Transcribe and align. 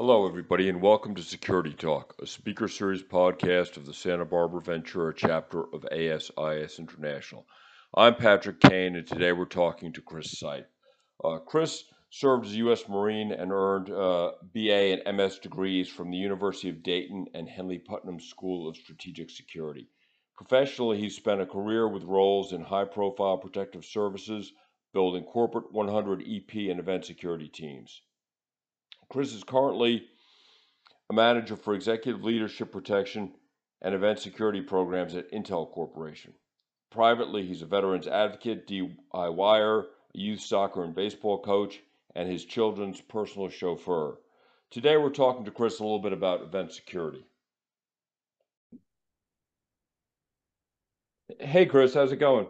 Hello, 0.00 0.28
everybody, 0.28 0.68
and 0.68 0.80
welcome 0.80 1.16
to 1.16 1.24
Security 1.24 1.72
Talk, 1.72 2.14
a 2.22 2.26
speaker 2.28 2.68
series 2.68 3.02
podcast 3.02 3.76
of 3.76 3.84
the 3.84 3.92
Santa 3.92 4.24
Barbara 4.24 4.60
Ventura 4.60 5.12
chapter 5.12 5.64
of 5.74 5.84
ASIS 5.90 6.78
International. 6.78 7.48
I'm 7.92 8.14
Patrick 8.14 8.60
Kane, 8.60 8.94
and 8.94 9.04
today 9.04 9.32
we're 9.32 9.44
talking 9.44 9.92
to 9.92 10.00
Chris 10.00 10.40
Sipe. 10.40 10.66
Uh, 11.24 11.38
Chris 11.40 11.82
served 12.10 12.46
as 12.46 12.52
a 12.52 12.58
U.S. 12.58 12.88
Marine 12.88 13.32
and 13.32 13.50
earned 13.50 13.90
uh, 13.90 14.34
BA 14.54 15.02
and 15.04 15.16
MS 15.16 15.40
degrees 15.40 15.88
from 15.88 16.12
the 16.12 16.16
University 16.16 16.68
of 16.68 16.84
Dayton 16.84 17.26
and 17.34 17.48
Henley 17.48 17.80
Putnam 17.80 18.20
School 18.20 18.68
of 18.68 18.76
Strategic 18.76 19.30
Security. 19.30 19.88
Professionally, 20.36 20.98
he 20.98 21.10
spent 21.10 21.40
a 21.40 21.46
career 21.46 21.88
with 21.88 22.04
roles 22.04 22.52
in 22.52 22.62
high 22.62 22.84
profile 22.84 23.36
protective 23.36 23.84
services, 23.84 24.52
building 24.94 25.24
corporate 25.24 25.72
100 25.72 26.22
EP 26.22 26.54
and 26.70 26.78
event 26.78 27.04
security 27.04 27.48
teams. 27.48 28.00
Chris 29.10 29.32
is 29.32 29.42
currently 29.42 30.06
a 31.10 31.14
manager 31.14 31.56
for 31.56 31.74
executive 31.74 32.22
leadership 32.22 32.70
protection 32.70 33.32
and 33.80 33.94
event 33.94 34.18
security 34.18 34.60
programs 34.60 35.14
at 35.14 35.30
Intel 35.32 35.70
Corporation. 35.70 36.34
Privately, 36.90 37.46
he's 37.46 37.62
a 37.62 37.66
veterans 37.66 38.06
advocate, 38.06 38.66
DIYer, 38.66 39.84
youth 40.12 40.40
soccer 40.40 40.84
and 40.84 40.94
baseball 40.94 41.40
coach, 41.40 41.80
and 42.14 42.28
his 42.28 42.44
children's 42.44 43.00
personal 43.00 43.48
chauffeur. 43.48 44.18
Today, 44.70 44.96
we're 44.96 45.10
talking 45.10 45.44
to 45.44 45.50
Chris 45.50 45.78
a 45.78 45.82
little 45.82 46.00
bit 46.00 46.12
about 46.12 46.42
event 46.42 46.72
security. 46.72 47.24
Hey, 51.38 51.66
Chris, 51.66 51.94
how's 51.94 52.12
it 52.12 52.16
going? 52.16 52.48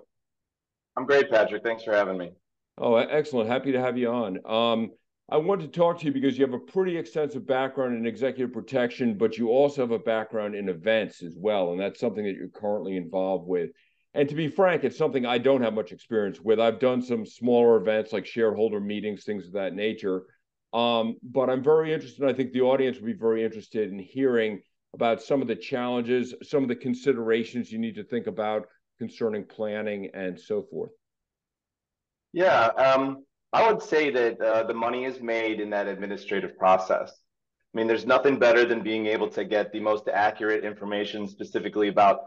I'm 0.97 1.05
great, 1.05 1.31
Patrick. 1.31 1.63
Thanks 1.63 1.85
for 1.85 1.93
having 1.93 2.17
me. 2.17 2.33
Oh, 2.79 2.95
excellent. 2.97 3.49
Happy 3.49 3.73
to 3.73 3.81
have 3.81 3.99
you 3.99 4.11
on. 4.11 4.39
Um, 4.47 4.93
I 5.31 5.37
want 5.37 5.61
to 5.61 5.69
talk 5.69 5.99
to 5.99 6.07
you 6.07 6.13
because 6.13 6.39
you 6.39 6.47
have 6.47 6.55
a 6.55 6.59
pretty 6.59 6.97
extensive 6.97 7.47
background 7.47 7.95
in 7.97 8.07
executive 8.07 8.53
protection, 8.53 9.19
but 9.19 9.37
you 9.37 9.51
also 9.51 9.83
have 9.83 9.91
a 9.91 9.99
background 9.99 10.55
in 10.55 10.71
events 10.71 11.23
as 11.23 11.35
well. 11.37 11.73
And 11.73 11.81
that's 11.81 12.01
something 12.01 12.25
that 12.25 12.35
you're 12.35 12.49
currently 12.49 12.97
involved 12.97 13.47
with. 13.47 13.71
And 14.15 14.27
to 14.31 14.35
be 14.35 14.49
frank, 14.49 14.85
it's 14.85 14.97
something 14.97 15.27
I 15.27 15.37
don't 15.37 15.61
have 15.61 15.75
much 15.75 15.93
experience 15.93 16.41
with. 16.41 16.59
I've 16.59 16.81
done 16.81 17.03
some 17.03 17.27
smaller 17.27 17.77
events 17.77 18.11
like 18.11 18.25
shareholder 18.25 18.81
meetings, 18.81 19.25
things 19.25 19.47
of 19.47 19.53
that 19.53 19.75
nature. 19.75 20.23
Um, 20.73 21.17
but 21.23 21.51
I'm 21.51 21.63
very 21.63 21.93
interested. 21.93 22.27
I 22.27 22.33
think 22.33 22.53
the 22.53 22.63
audience 22.63 22.97
would 22.97 23.07
be 23.07 23.13
very 23.13 23.45
interested 23.45 23.93
in 23.93 23.99
hearing 23.99 24.63
about 24.95 25.23
some 25.23 25.43
of 25.43 25.49
the 25.49 25.57
challenges, 25.57 26.35
some 26.43 26.63
of 26.63 26.69
the 26.71 26.77
considerations 26.77 27.71
you 27.71 27.79
need 27.79 27.97
to 27.97 28.05
think 28.05 28.27
about 28.27 28.67
concerning 28.99 29.45
planning 29.45 30.11
and 30.15 30.41
so 30.41 30.63
forth. 30.63 30.91
Yeah. 32.33 32.69
Um, 32.69 33.25
I 33.53 33.71
would 33.71 33.83
say 33.83 34.11
that 34.11 34.41
uh, 34.41 34.63
the 34.65 34.75
money 34.75 35.05
is 35.05 35.21
made 35.21 35.61
in 35.61 35.71
that 35.71 35.89
administrative 35.89 36.57
process. 36.59 37.11
I 37.75 37.79
mean, 37.79 37.87
there's 37.87 38.07
nothing 38.07 38.39
better 38.39 38.65
than 38.65 38.83
being 38.83 39.07
able 39.07 39.29
to 39.31 39.45
get 39.45 39.73
the 39.73 39.81
most 39.81 40.09
accurate 40.09 40.65
information 40.65 41.27
specifically 41.29 41.89
about 41.89 42.21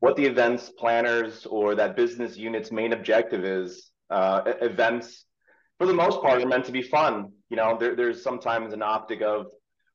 what 0.00 0.16
the 0.16 0.24
events 0.26 0.72
planners 0.78 1.46
or 1.46 1.74
that 1.74 1.96
business 1.96 2.36
unit's 2.36 2.72
main 2.72 2.92
objective 2.92 3.44
is. 3.44 3.90
Uh, 4.10 4.42
events, 4.60 5.24
for 5.78 5.86
the 5.86 5.94
most 5.94 6.20
part, 6.20 6.42
are 6.42 6.46
meant 6.46 6.64
to 6.66 6.72
be 6.72 6.82
fun. 6.82 7.32
You 7.50 7.56
know, 7.56 7.76
there, 7.78 7.96
there's 7.96 8.22
sometimes 8.22 8.72
an 8.72 8.82
optic 8.82 9.22
of, 9.22 9.46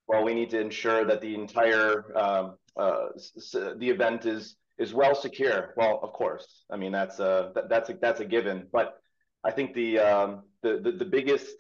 well, 0.07 0.23
we 0.23 0.33
need 0.33 0.49
to 0.51 0.59
ensure 0.59 1.05
that 1.05 1.21
the 1.21 1.35
entire 1.35 2.05
uh, 2.15 2.49
uh, 2.77 3.07
the 3.53 3.89
event 3.89 4.25
is 4.25 4.55
is 4.77 4.93
well 4.93 5.13
secure. 5.13 5.73
Well, 5.75 5.99
of 6.01 6.13
course, 6.13 6.63
I 6.71 6.77
mean 6.77 6.91
that's 6.91 7.19
a 7.19 7.51
that, 7.53 7.69
that's 7.69 7.89
a 7.89 7.93
that's 8.01 8.21
a 8.21 8.25
given, 8.25 8.67
but 8.71 8.99
I 9.43 9.51
think 9.51 9.73
the 9.73 9.99
um, 9.99 10.43
the, 10.61 10.79
the, 10.83 10.91
the 10.91 11.05
biggest 11.05 11.55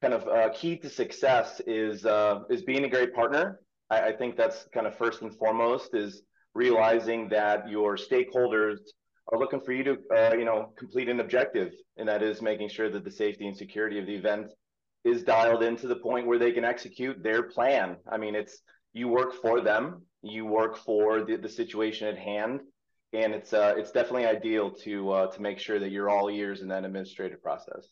kind 0.00 0.14
of 0.14 0.26
uh, 0.28 0.50
key 0.50 0.76
to 0.78 0.88
success 0.88 1.60
is 1.66 2.06
uh, 2.06 2.40
is 2.48 2.62
being 2.62 2.84
a 2.84 2.88
great 2.88 3.14
partner. 3.14 3.60
I, 3.90 4.08
I, 4.08 4.12
think 4.12 4.36
that's 4.36 4.66
kind 4.72 4.86
of 4.86 4.96
first 4.96 5.22
and 5.22 5.34
foremost 5.36 5.94
is 5.94 6.22
realizing 6.54 7.28
that 7.30 7.68
your 7.68 7.96
stakeholders 7.96 8.78
are 9.32 9.38
looking 9.38 9.60
for 9.60 9.72
you 9.72 9.84
to 9.84 9.98
uh, 10.14 10.34
you 10.34 10.44
know 10.44 10.72
complete 10.78 11.08
an 11.08 11.20
objective, 11.20 11.72
and 11.96 12.08
that 12.08 12.22
is 12.22 12.40
making 12.40 12.68
sure 12.68 12.90
that 12.90 13.04
the 13.04 13.10
safety 13.10 13.46
and 13.46 13.56
security 13.56 13.98
of 13.98 14.06
the 14.06 14.14
event 14.14 14.52
is 15.04 15.22
dialed 15.22 15.62
into 15.62 15.86
the 15.86 15.96
point 15.96 16.26
where 16.26 16.38
they 16.38 16.52
can 16.52 16.64
execute 16.64 17.22
their 17.22 17.42
plan. 17.42 17.96
I 18.10 18.18
mean, 18.18 18.34
it's 18.34 18.60
you 18.92 19.08
work 19.08 19.34
for 19.40 19.60
them, 19.60 20.02
you 20.22 20.44
work 20.44 20.76
for 20.76 21.24
the, 21.24 21.36
the 21.36 21.48
situation 21.48 22.08
at 22.08 22.18
hand, 22.18 22.60
and 23.12 23.34
it's 23.34 23.52
uh, 23.52 23.74
it's 23.76 23.90
definitely 23.90 24.26
ideal 24.26 24.70
to 24.70 25.10
uh, 25.10 25.26
to 25.28 25.42
make 25.42 25.58
sure 25.58 25.78
that 25.78 25.90
you're 25.90 26.08
all 26.08 26.30
ears 26.30 26.60
in 26.60 26.68
that 26.68 26.84
administrative 26.84 27.42
process. 27.42 27.88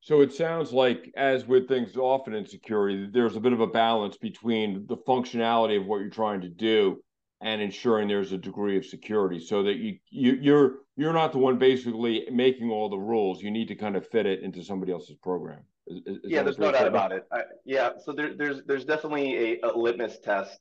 So 0.00 0.20
it 0.20 0.32
sounds 0.32 0.72
like, 0.72 1.12
as 1.16 1.46
with 1.46 1.66
things 1.66 1.96
often 1.96 2.34
in 2.34 2.46
security, 2.46 3.08
there's 3.12 3.34
a 3.34 3.40
bit 3.40 3.52
of 3.52 3.60
a 3.60 3.66
balance 3.66 4.16
between 4.16 4.86
the 4.86 4.96
functionality 4.98 5.80
of 5.80 5.86
what 5.86 5.98
you're 5.98 6.10
trying 6.10 6.42
to 6.42 6.48
do 6.48 7.02
and 7.40 7.60
ensuring 7.60 8.08
there's 8.08 8.32
a 8.32 8.38
degree 8.38 8.76
of 8.76 8.86
security, 8.86 9.38
so 9.40 9.62
that 9.64 9.76
you, 9.76 9.98
you 10.10 10.38
you're 10.40 10.74
you're 10.96 11.12
not 11.12 11.32
the 11.32 11.38
one 11.38 11.58
basically 11.58 12.26
making 12.30 12.70
all 12.70 12.88
the 12.88 12.96
rules. 12.96 13.42
You 13.42 13.50
need 13.50 13.68
to 13.68 13.74
kind 13.74 13.96
of 13.96 14.06
fit 14.08 14.26
it 14.26 14.42
into 14.42 14.62
somebody 14.62 14.92
else's 14.92 15.16
program. 15.16 15.60
Is, 15.86 16.00
is 16.06 16.18
yeah, 16.24 16.42
there's 16.42 16.58
no 16.58 16.72
doubt 16.72 16.88
about 16.88 17.12
it. 17.12 17.26
I, 17.30 17.42
yeah, 17.64 17.90
so 18.04 18.12
there, 18.12 18.34
there's 18.34 18.62
there's 18.64 18.84
definitely 18.84 19.60
a, 19.62 19.68
a 19.68 19.76
litmus 19.76 20.18
test 20.18 20.58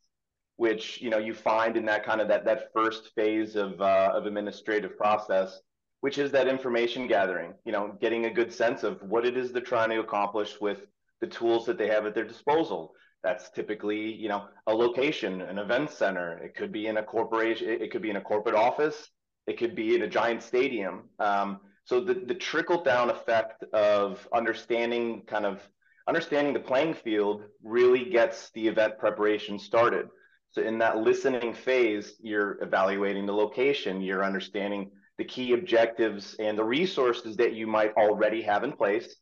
which 0.57 1.01
you 1.01 1.09
know 1.09 1.17
you 1.17 1.33
find 1.33 1.75
in 1.75 1.85
that 1.85 2.05
kind 2.05 2.21
of 2.21 2.27
that 2.27 2.45
that 2.45 2.71
first 2.73 3.13
phase 3.15 3.55
of 3.55 3.79
uh, 3.81 4.11
of 4.13 4.25
administrative 4.25 4.97
process, 4.97 5.59
which 6.01 6.17
is 6.17 6.31
that 6.31 6.47
information 6.47 7.07
gathering. 7.07 7.53
You 7.65 7.71
know, 7.71 7.97
getting 7.99 8.25
a 8.25 8.33
good 8.33 8.53
sense 8.53 8.83
of 8.83 9.01
what 9.01 9.25
it 9.25 9.37
is 9.37 9.51
they're 9.51 9.61
trying 9.61 9.89
to 9.89 9.99
accomplish 9.99 10.59
with 10.61 10.85
the 11.21 11.27
tools 11.27 11.65
that 11.65 11.77
they 11.77 11.87
have 11.87 12.05
at 12.05 12.15
their 12.15 12.25
disposal. 12.25 12.93
That's 13.23 13.49
typically 13.49 14.13
you 14.13 14.29
know 14.29 14.45
a 14.67 14.73
location, 14.73 15.41
an 15.41 15.57
event 15.57 15.89
center. 15.91 16.37
It 16.37 16.55
could 16.55 16.71
be 16.71 16.87
in 16.87 16.97
a 16.97 17.03
corporation. 17.03 17.69
It 17.69 17.91
could 17.91 18.01
be 18.01 18.09
in 18.09 18.17
a 18.17 18.21
corporate 18.21 18.55
office. 18.55 19.09
It 19.47 19.57
could 19.57 19.75
be 19.75 19.95
in 19.95 20.03
a 20.03 20.07
giant 20.07 20.41
stadium. 20.41 21.09
Um, 21.19 21.59
so 21.83 21.99
the 21.99 22.13
the 22.13 22.35
trickle 22.35 22.81
down 22.83 23.09
effect 23.09 23.63
of 23.73 24.27
understanding 24.33 25.23
kind 25.27 25.45
of 25.45 25.61
understanding 26.07 26.53
the 26.53 26.59
playing 26.59 26.93
field 26.93 27.43
really 27.63 28.05
gets 28.05 28.51
the 28.51 28.67
event 28.67 28.97
preparation 28.97 29.59
started. 29.59 30.07
So 30.55 30.61
in 30.61 30.77
that 30.77 30.99
listening 30.99 31.53
phase, 31.53 32.13
you're 32.21 32.63
evaluating 32.63 33.25
the 33.25 33.33
location, 33.33 33.99
you're 33.99 34.23
understanding 34.23 34.89
the 35.17 35.25
key 35.25 35.51
objectives 35.51 36.33
and 36.39 36.57
the 36.57 36.63
resources 36.63 37.35
that 37.35 37.55
you 37.55 37.67
might 37.67 37.91
already 37.97 38.41
have 38.43 38.63
in 38.63 38.71
place 38.71 39.17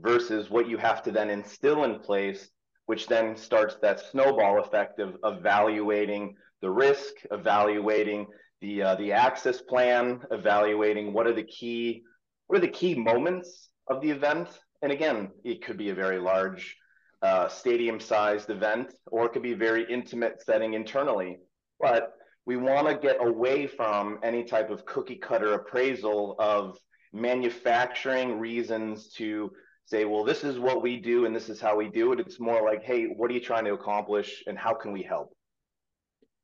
versus 0.00 0.50
what 0.50 0.68
you 0.68 0.76
have 0.78 1.00
to 1.04 1.12
then 1.12 1.30
instill 1.30 1.84
in 1.84 2.00
place, 2.00 2.50
which 2.86 3.06
then 3.06 3.36
starts 3.36 3.76
that 3.76 4.00
snowball 4.10 4.58
effect 4.58 4.98
of 4.98 5.16
evaluating 5.22 6.34
the 6.62 6.70
risk, 6.70 7.12
evaluating 7.30 8.26
the 8.60 8.82
uh, 8.82 8.94
the 8.96 9.12
access 9.12 9.60
plan, 9.60 10.20
evaluating 10.32 11.12
what 11.12 11.28
are 11.28 11.32
the 11.32 11.44
key 11.44 12.02
what 12.48 12.56
are 12.56 12.66
the 12.66 12.66
key 12.66 12.96
moments 12.96 13.68
of 13.86 14.00
the 14.00 14.10
event. 14.10 14.48
And 14.82 14.90
again, 14.90 15.30
it 15.44 15.64
could 15.64 15.76
be 15.76 15.90
a 15.90 15.94
very 15.94 16.18
large 16.18 16.76
uh, 17.22 17.48
stadium 17.48 18.00
sized 18.00 18.50
event, 18.50 18.94
or 19.10 19.26
it 19.26 19.32
could 19.32 19.42
be 19.42 19.52
a 19.52 19.56
very 19.56 19.84
intimate 19.88 20.42
setting 20.42 20.74
internally. 20.74 21.38
But 21.80 22.12
we 22.46 22.56
want 22.56 22.88
to 22.88 22.94
get 22.94 23.24
away 23.24 23.66
from 23.66 24.18
any 24.22 24.44
type 24.44 24.70
of 24.70 24.84
cookie 24.84 25.16
cutter 25.16 25.54
appraisal 25.54 26.34
of 26.38 26.76
manufacturing 27.12 28.38
reasons 28.38 29.12
to 29.14 29.52
say, 29.84 30.04
well, 30.04 30.24
this 30.24 30.42
is 30.42 30.58
what 30.58 30.82
we 30.82 30.96
do 30.96 31.26
and 31.26 31.34
this 31.34 31.48
is 31.48 31.60
how 31.60 31.76
we 31.76 31.88
do 31.88 32.12
it. 32.12 32.20
It's 32.20 32.40
more 32.40 32.64
like, 32.64 32.82
hey, 32.82 33.04
what 33.04 33.30
are 33.30 33.34
you 33.34 33.40
trying 33.40 33.64
to 33.66 33.74
accomplish 33.74 34.42
and 34.46 34.58
how 34.58 34.74
can 34.74 34.92
we 34.92 35.02
help? 35.02 35.32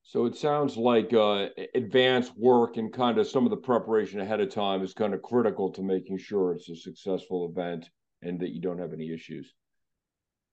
So 0.02 0.24
it 0.26 0.36
sounds 0.36 0.76
like 0.76 1.12
uh, 1.12 1.48
advanced 1.74 2.32
work 2.36 2.76
and 2.76 2.92
kind 2.92 3.18
of 3.18 3.26
some 3.26 3.44
of 3.44 3.50
the 3.50 3.56
preparation 3.56 4.20
ahead 4.20 4.40
of 4.40 4.50
time 4.50 4.82
is 4.82 4.94
kind 4.94 5.12
of 5.12 5.22
critical 5.22 5.70
to 5.72 5.82
making 5.82 6.18
sure 6.18 6.52
it's 6.52 6.70
a 6.70 6.76
successful 6.76 7.50
event 7.50 7.90
and 8.22 8.40
that 8.40 8.50
you 8.50 8.60
don't 8.60 8.78
have 8.78 8.92
any 8.92 9.12
issues. 9.12 9.52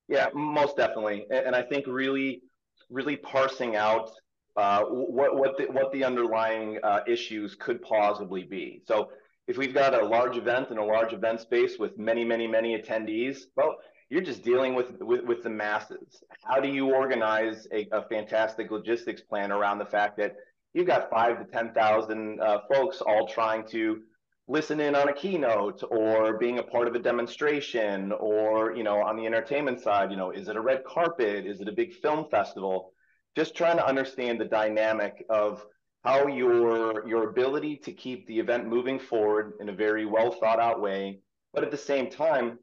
Yeah, 0.08 0.28
most 0.34 0.78
definitely. 0.78 1.25
And 1.31 1.56
I 1.56 1.63
think 1.63 1.88
really, 1.88 2.42
really 2.90 3.18
parsing 3.18 3.75
out 3.75 4.12
uh, 4.56 4.84
what 4.84 5.36
what 5.36 5.57
the, 5.57 5.66
what 5.66 5.92
the 5.92 6.04
underlying 6.04 6.80
uh, 6.84 7.02
issues 7.07 7.56
could 7.56 7.81
possibly 7.81 8.44
be. 8.44 8.81
So 8.86 9.10
if 9.48 9.57
we've 9.57 9.74
got 9.74 9.94
a 9.94 10.06
large 10.06 10.38
event 10.38 10.69
in 10.72 10.78
a 10.78 10.86
large 10.86 11.13
event 11.13 11.42
space 11.42 11.78
with 11.78 11.98
many, 11.98 12.24
many, 12.24 12.48
many 12.48 12.80
attendees, 12.80 13.38
well, 13.56 13.75
you're 14.10 14.22
just 14.22 14.44
dealing 14.44 14.75
with 14.75 15.02
with, 15.02 15.24
with 15.25 15.44
the 15.44 15.50
masses. 15.50 16.24
How 16.44 16.60
do 16.60 16.69
you 16.69 16.94
organize 16.94 17.68
a, 17.72 17.88
a 17.92 18.04
fantastic 18.08 18.72
logistics 18.72 19.22
plan 19.22 19.51
around 19.51 19.80
the 19.80 19.86
fact 19.86 20.18
that 20.18 20.36
you've 20.74 20.88
got 20.88 21.10
five 21.10 21.40
to 21.40 21.46
ten 21.51 21.74
thousand 21.74 22.40
uh, 22.42 22.60
folks 22.72 23.01
all 23.01 23.28
trying 23.28 23.68
to 23.69 24.04
listen 24.47 24.80
in 24.80 24.95
on 24.95 25.09
a 25.09 25.13
keynote 25.13 25.83
or 25.89 26.38
being 26.38 26.59
a 26.59 26.63
part 26.63 26.88
of 26.88 26.95
a 26.95 27.00
demonstration 27.00 28.12
or 28.12 28.75
you 28.75 28.83
know 28.83 29.01
on 29.01 29.15
the 29.18 29.25
entertainment 29.25 29.81
side 29.81 30.12
you 30.12 30.18
know 30.18 30.31
is 30.31 30.47
it 30.47 30.56
a 30.56 30.62
red 30.62 30.83
carpet? 30.86 31.45
Is 31.45 31.62
it 31.62 31.68
a 31.68 31.71
big 31.71 31.94
film 31.94 32.25
festival? 32.30 32.94
Just 33.36 33.56
trying 33.56 33.77
to 33.77 33.86
understand 33.86 34.39
the 34.39 34.45
dynamic 34.45 35.25
of 35.30 35.65
how 36.06 36.27
your 36.27 37.07
your 37.07 37.30
ability 37.30 37.77
to 37.77 37.92
keep 37.92 38.27
the 38.27 38.39
event 38.39 38.68
moving 38.68 39.00
forward 39.00 39.53
in 39.59 39.69
a 39.69 39.74
very 39.74 40.06
well 40.06 40.31
thought 40.31 40.59
out 40.59 40.80
way 40.80 41.19
but 41.53 41.63
at 41.63 41.71
the 41.71 41.77
same 41.77 42.09
time 42.09 42.59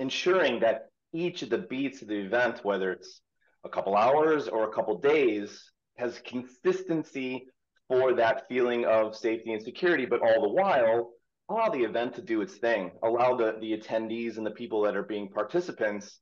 ensuring 0.00 0.58
that 0.58 0.88
each 1.12 1.42
of 1.42 1.50
the 1.50 1.58
beats 1.58 2.02
of 2.02 2.08
the 2.08 2.18
event 2.18 2.64
whether 2.64 2.90
it's 2.90 3.20
a 3.62 3.68
couple 3.68 3.96
hours 3.96 4.48
or 4.48 4.64
a 4.64 4.72
couple 4.72 4.98
days 4.98 5.70
has 5.96 6.20
consistency 6.26 7.46
for 7.88 8.14
that 8.14 8.44
feeling 8.48 8.84
of 8.84 9.14
safety 9.14 9.52
and 9.52 9.62
security, 9.62 10.06
but 10.06 10.20
all 10.20 10.42
the 10.42 10.48
while 10.48 11.10
allow 11.50 11.68
the 11.68 11.82
event 11.82 12.14
to 12.14 12.22
do 12.22 12.40
its 12.40 12.56
thing, 12.56 12.90
allow 13.02 13.36
the, 13.36 13.56
the 13.60 13.76
attendees 13.76 14.36
and 14.36 14.46
the 14.46 14.50
people 14.50 14.82
that 14.82 14.96
are 14.96 15.02
being 15.02 15.28
participants 15.28 16.20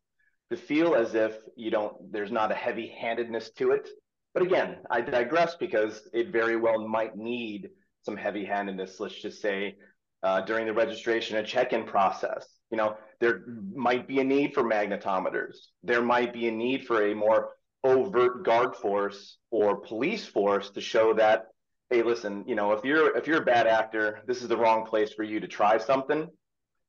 to 0.51 0.57
feel 0.57 0.95
as 0.95 1.15
if 1.15 1.37
you 1.57 1.71
don't 1.71 2.13
there's 2.13 2.33
not 2.33 2.53
a 2.53 2.55
heavy 2.55 2.95
handedness 3.01 3.51
to 3.51 3.71
it. 3.71 3.89
But 4.35 4.43
again, 4.43 4.79
I 4.91 5.01
digress 5.01 5.57
because 5.57 6.09
it 6.13 6.33
very 6.33 6.57
well 6.57 6.89
might 6.89 7.17
need 7.17 7.71
some 8.03 8.17
heavy 8.17 8.45
handedness, 8.45 8.99
let's 8.99 9.21
just 9.21 9.41
say, 9.41 9.77
uh, 10.23 10.41
during 10.41 10.67
the 10.67 10.73
registration 10.73 11.37
and 11.37 11.47
check-in 11.47 11.85
process. 11.85 12.47
You 12.71 12.79
know, 12.79 12.97
there 13.21 13.43
might 13.75 14.09
be 14.09 14.21
a 14.21 14.25
need 14.25 14.55
for 14.55 14.63
magnetometers. 14.63 15.57
There 15.83 16.03
might 16.03 16.33
be 16.33 16.49
a 16.49 16.51
need 16.51 16.87
for 16.87 17.07
a 17.07 17.15
more 17.15 17.51
overt 17.85 18.45
guard 18.45 18.77
force 18.77 19.39
or 19.51 19.77
police 19.77 20.27
force 20.27 20.71
to 20.71 20.81
show 20.81 21.15
that 21.15 21.47
hey, 21.93 22.03
listen, 22.03 22.43
you 22.47 22.55
know, 22.55 22.73
if 22.73 22.83
you're 22.85 23.15
if 23.19 23.27
you're 23.27 23.43
a 23.43 23.45
bad 23.45 23.67
actor, 23.67 24.23
this 24.27 24.41
is 24.41 24.49
the 24.49 24.57
wrong 24.57 24.87
place 24.87 25.13
for 25.13 25.25
you 25.25 25.41
to 25.41 25.47
try 25.47 25.77
something. 25.77 26.27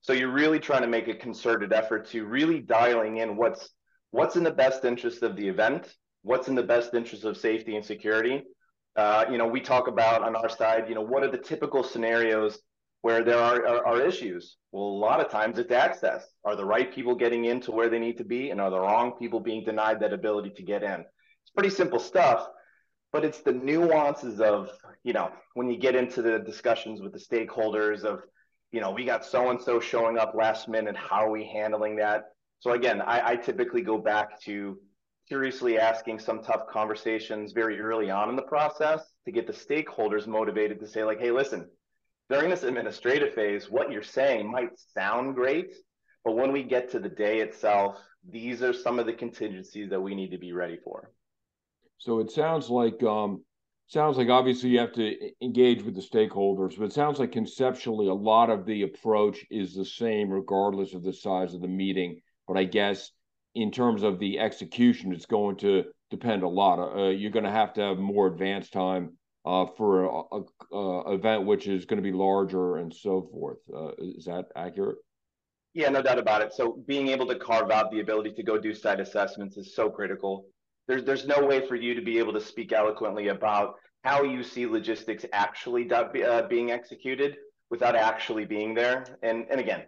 So 0.02 0.14
you're 0.14 0.32
really 0.32 0.60
trying 0.60 0.82
to 0.82 0.88
make 0.88 1.10
a 1.10 1.14
concerted 1.14 1.74
effort 1.74 2.10
to 2.12 2.26
really 2.26 2.62
dialing 2.62 3.18
in 3.18 3.36
what's 3.36 3.70
what's 4.12 4.38
in 4.38 4.44
the 4.44 4.52
best 4.52 4.86
interest 4.86 5.22
of 5.22 5.36
the 5.36 5.46
event, 5.46 5.94
what's 6.22 6.48
in 6.48 6.56
the 6.56 6.64
best 6.64 6.94
interest 6.94 7.26
of 7.26 7.36
safety 7.36 7.76
and 7.76 7.86
security. 7.86 8.44
Uh, 8.96 9.26
you 9.30 9.38
know, 9.38 9.48
we 9.48 9.60
talk 9.60 9.88
about 9.88 10.24
on 10.24 10.38
our 10.38 10.48
side, 10.48 10.88
you 10.88 10.96
know, 10.96 11.02
what 11.02 11.24
are 11.24 11.32
the 11.32 11.38
typical 11.38 11.84
scenarios 11.84 12.60
where 13.04 13.24
there 13.24 13.38
are, 13.38 13.66
are, 13.68 13.88
are 13.88 14.02
issues? 14.02 14.58
Well, 14.72 14.84
a 14.84 15.02
lot 15.08 15.24
of 15.24 15.32
times 15.32 15.60
it's 15.60 15.72
access. 15.72 16.26
Are 16.44 16.56
the 16.56 16.66
right 16.66 16.94
people 16.94 17.16
getting 17.16 17.46
into 17.46 17.72
where 17.72 17.90
they 17.90 18.00
need 18.00 18.18
to 18.18 18.26
be, 18.26 18.50
and 18.50 18.60
are 18.60 18.72
the 18.72 18.80
wrong 18.80 19.14
people 19.20 19.40
being 19.40 19.64
denied 19.64 20.02
that 20.02 20.12
ability 20.12 20.52
to 20.58 20.64
get 20.64 20.84
in? 20.84 21.00
It's 21.02 21.52
pretty 21.56 21.70
simple 21.70 22.00
stuff 22.00 22.48
but 23.14 23.24
it's 23.24 23.42
the 23.42 23.54
nuances 23.54 24.42
of 24.42 24.70
you 25.04 25.14
know 25.14 25.32
when 25.54 25.70
you 25.70 25.78
get 25.78 25.96
into 25.96 26.22
the 26.22 26.40
discussions 26.40 27.02
with 27.02 27.14
the 27.14 27.20
stakeholders 27.20 28.04
of 28.04 28.24
you 28.72 28.82
know 28.82 28.92
we 28.92 29.06
got 29.06 29.24
so 29.24 29.52
and 29.52 29.62
so 29.62 29.80
showing 29.80 30.18
up 30.18 30.34
last 30.36 30.68
minute 30.68 30.98
how 30.98 31.24
are 31.26 31.32
we 31.32 31.46
handling 31.46 31.96
that 31.96 32.24
so 32.60 32.72
again 32.72 33.02
I, 33.02 33.32
I 33.32 33.36
typically 33.38 33.82
go 33.82 33.98
back 33.98 34.42
to 34.42 34.78
seriously 35.30 35.80
asking 35.80 36.20
some 36.20 36.44
tough 36.44 36.68
conversations 36.70 37.54
very 37.54 37.80
early 37.80 38.10
on 38.10 38.30
in 38.30 38.36
the 38.36 38.42
process 38.42 39.02
to 39.26 39.32
get 39.32 39.48
the 39.48 39.54
stakeholders 39.54 40.28
motivated 40.28 40.80
to 40.82 40.88
say 40.88 41.04
like 41.06 41.20
hey 41.20 41.32
listen 41.32 41.70
during 42.30 42.50
this 42.50 42.64
administrative 42.64 43.34
phase 43.34 43.70
what 43.70 43.92
you're 43.92 44.04
saying 44.04 44.50
might 44.50 44.78
sound 44.96 45.36
great 45.36 45.74
but 46.24 46.36
when 46.36 46.52
we 46.52 46.64
get 46.64 46.90
to 46.90 47.00
the 47.00 47.10
day 47.10 47.40
itself 47.40 47.98
these 48.30 48.62
are 48.64 48.74
some 48.74 49.00
of 49.00 49.06
the 49.06 49.14
contingencies 49.14 49.90
that 49.90 50.02
we 50.02 50.16
need 50.16 50.32
to 50.32 50.38
be 50.38 50.54
ready 50.54 50.78
for 50.84 51.12
so 51.98 52.20
it 52.20 52.32
sounds 52.32 52.70
like 52.70 53.02
um, 53.04 53.44
sounds 53.88 54.18
like 54.18 54.30
obviously 54.30 54.70
you 54.70 54.80
have 54.80 54.94
to 54.94 55.16
engage 55.42 55.84
with 55.84 55.96
the 55.96 56.02
stakeholders, 56.02 56.78
but 56.78 56.86
it 56.86 56.94
sounds 56.94 57.20
like 57.20 57.32
conceptually 57.32 58.08
a 58.08 58.14
lot 58.14 58.50
of 58.50 58.66
the 58.66 58.84
approach 58.84 59.46
is 59.52 59.76
the 59.76 59.86
same 59.86 60.30
regardless 60.30 60.94
of 60.94 61.04
the 61.04 61.14
size 61.14 61.54
of 61.54 61.62
the 61.62 61.68
meeting. 61.68 62.20
But 62.48 62.58
I 62.58 62.66
guess 62.66 63.12
in 63.56 63.72
terms 63.72 64.04
of 64.04 64.20
the 64.20 64.40
execution, 64.40 65.14
it's 65.14 65.26
going 65.26 65.58
to 65.58 65.86
depend 66.10 66.44
a 66.44 66.48
lot. 66.48 66.80
Uh, 66.80 67.10
you're 67.10 67.32
going 67.32 67.46
to 67.46 67.52
have 67.52 67.74
to 67.74 67.82
have 67.82 67.98
more 68.00 68.28
advanced 68.28 68.74
time 68.74 69.18
uh, 69.46 69.66
for 69.78 70.06
a, 70.06 70.22
a, 70.32 70.78
a, 70.78 71.14
event 71.16 71.46
which 71.46 71.68
is 71.68 71.86
going 71.86 71.98
to 71.98 72.04
be 72.04 72.16
larger 72.16 72.78
and 72.78 72.94
so 72.94 73.28
forth. 73.32 73.58
Uh, 73.76 73.92
is 73.98 74.26
that 74.26 74.46
accurate? 74.56 74.98
Yeah, 75.74 75.90
no 75.90 76.02
doubt 76.02 76.20
about 76.20 76.42
it. 76.42 76.54
So 76.54 76.84
being 76.88 77.08
able 77.08 77.28
to 77.28 77.36
carve 77.36 77.72
out 77.72 77.92
the 77.92 78.00
ability 78.00 78.34
to 78.34 78.44
go 78.44 78.58
do 78.58 78.74
site 78.74 79.00
assessments 79.00 79.58
is 79.58 79.76
so 79.76 79.90
critical 79.90 80.46
there's 80.88 81.04
there's 81.04 81.26
no 81.26 81.46
way 81.46 81.66
for 81.66 81.76
you 81.76 81.94
to 81.96 82.02
be 82.02 82.20
able 82.20 82.34
to 82.34 82.42
speak 82.42 82.74
eloquently 82.74 83.30
about 83.30 83.76
how 84.04 84.24
you 84.24 84.44
see 84.44 84.66
logistics 84.66 85.26
actually 85.32 85.90
uh, 85.92 86.48
being 86.48 86.72
executed 86.72 87.38
without 87.70 87.96
actually 87.96 88.46
being 88.46 88.74
there. 88.74 89.18
And 89.24 89.46
and 89.50 89.60
again, 89.60 89.84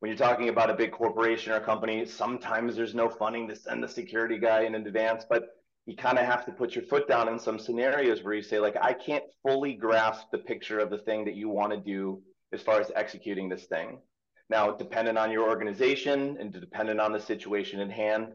when 0.00 0.10
you're 0.10 0.18
talking 0.18 0.48
about 0.48 0.70
a 0.70 0.74
big 0.74 0.92
corporation 0.92 1.52
or 1.52 1.60
company, 1.60 2.04
sometimes 2.04 2.74
there's 2.74 2.94
no 2.94 3.08
funding 3.08 3.48
to 3.48 3.56
send 3.56 3.82
the 3.82 3.88
security 3.88 4.38
guy 4.38 4.62
in 4.62 4.74
advance, 4.74 5.24
but 5.28 5.44
you 5.90 5.96
kind 5.96 6.20
of 6.20 6.24
have 6.24 6.44
to 6.44 6.52
put 6.52 6.76
your 6.76 6.84
foot 6.84 7.08
down 7.08 7.26
in 7.26 7.36
some 7.36 7.58
scenarios 7.58 8.22
where 8.22 8.34
you 8.34 8.42
say 8.42 8.60
like 8.60 8.76
I 8.80 8.92
can't 8.92 9.24
fully 9.42 9.74
grasp 9.74 10.28
the 10.30 10.38
picture 10.38 10.78
of 10.78 10.88
the 10.88 10.98
thing 10.98 11.24
that 11.24 11.34
you 11.34 11.48
want 11.48 11.72
to 11.72 11.78
do 11.78 12.22
as 12.52 12.62
far 12.62 12.80
as 12.80 12.92
executing 12.94 13.48
this 13.48 13.64
thing. 13.64 13.98
Now, 14.48 14.70
dependent 14.70 15.18
on 15.18 15.32
your 15.32 15.48
organization 15.48 16.36
and 16.38 16.52
dependent 16.52 17.00
on 17.00 17.12
the 17.12 17.18
situation 17.18 17.80
in 17.80 17.90
hand, 17.90 18.28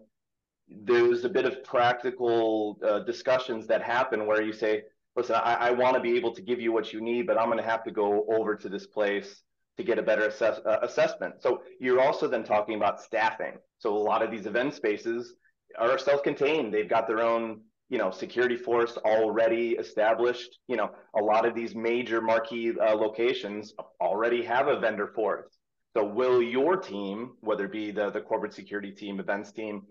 there's 0.68 1.24
a 1.24 1.30
bit 1.30 1.46
of 1.46 1.64
practical 1.64 2.78
uh, 2.86 3.00
discussions 3.00 3.68
that 3.68 3.82
happen 3.82 4.26
where 4.26 4.42
you 4.42 4.52
say, 4.52 4.84
listen, 5.16 5.36
I, 5.36 5.54
I 5.54 5.72
want 5.72 5.96
to 5.96 6.02
be 6.02 6.18
able 6.18 6.34
to 6.36 6.42
give 6.42 6.60
you 6.60 6.74
what 6.74 6.92
you 6.92 7.00
need, 7.00 7.26
but 7.26 7.38
I'm 7.38 7.46
going 7.46 7.58
to 7.58 7.70
have 7.70 7.86
to 7.86 7.92
go 7.92 8.26
over 8.30 8.56
to 8.58 8.68
this 8.68 8.86
place 8.86 9.44
to 9.78 9.84
get 9.84 9.98
a 9.98 10.02
better 10.02 10.28
assess, 10.28 10.60
uh, 10.66 10.80
assessment. 10.82 11.36
So 11.42 11.62
you're 11.80 12.02
also 12.02 12.28
then 12.28 12.44
talking 12.44 12.76
about 12.76 13.02
staffing. 13.02 13.54
So 13.78 13.96
a 13.96 13.98
lot 13.98 14.24
of 14.24 14.32
these 14.32 14.46
event 14.46 14.74
spaces 14.74 15.36
are 15.78 15.98
self-contained. 15.98 16.74
They've 16.74 16.90
got 16.90 17.08
their 17.08 17.22
own, 17.22 17.62
you 17.90 17.98
know, 17.98 18.12
security 18.12 18.56
force 18.56 18.98
already 18.98 19.72
established. 19.72 20.60
You 20.68 20.78
know, 20.78 20.92
a 21.16 21.22
lot 21.22 21.46
of 21.46 21.56
these 21.56 21.76
major 21.76 22.22
marquee 22.22 22.74
uh, 22.80 22.96
locations 22.96 23.74
already 24.02 24.44
have 24.44 24.68
a 24.68 24.80
vendor 24.80 25.08
force. 25.08 25.58
So 25.96 26.04
will 26.04 26.42
your 26.42 26.76
team, 26.76 27.32
whether 27.40 27.66
it 27.66 27.72
be 27.72 27.92
the, 27.92 28.10
the 28.10 28.22
corporate 28.22 28.54
security 28.54 28.92
team, 28.92 29.20
events 29.20 29.52
team, 29.52 29.84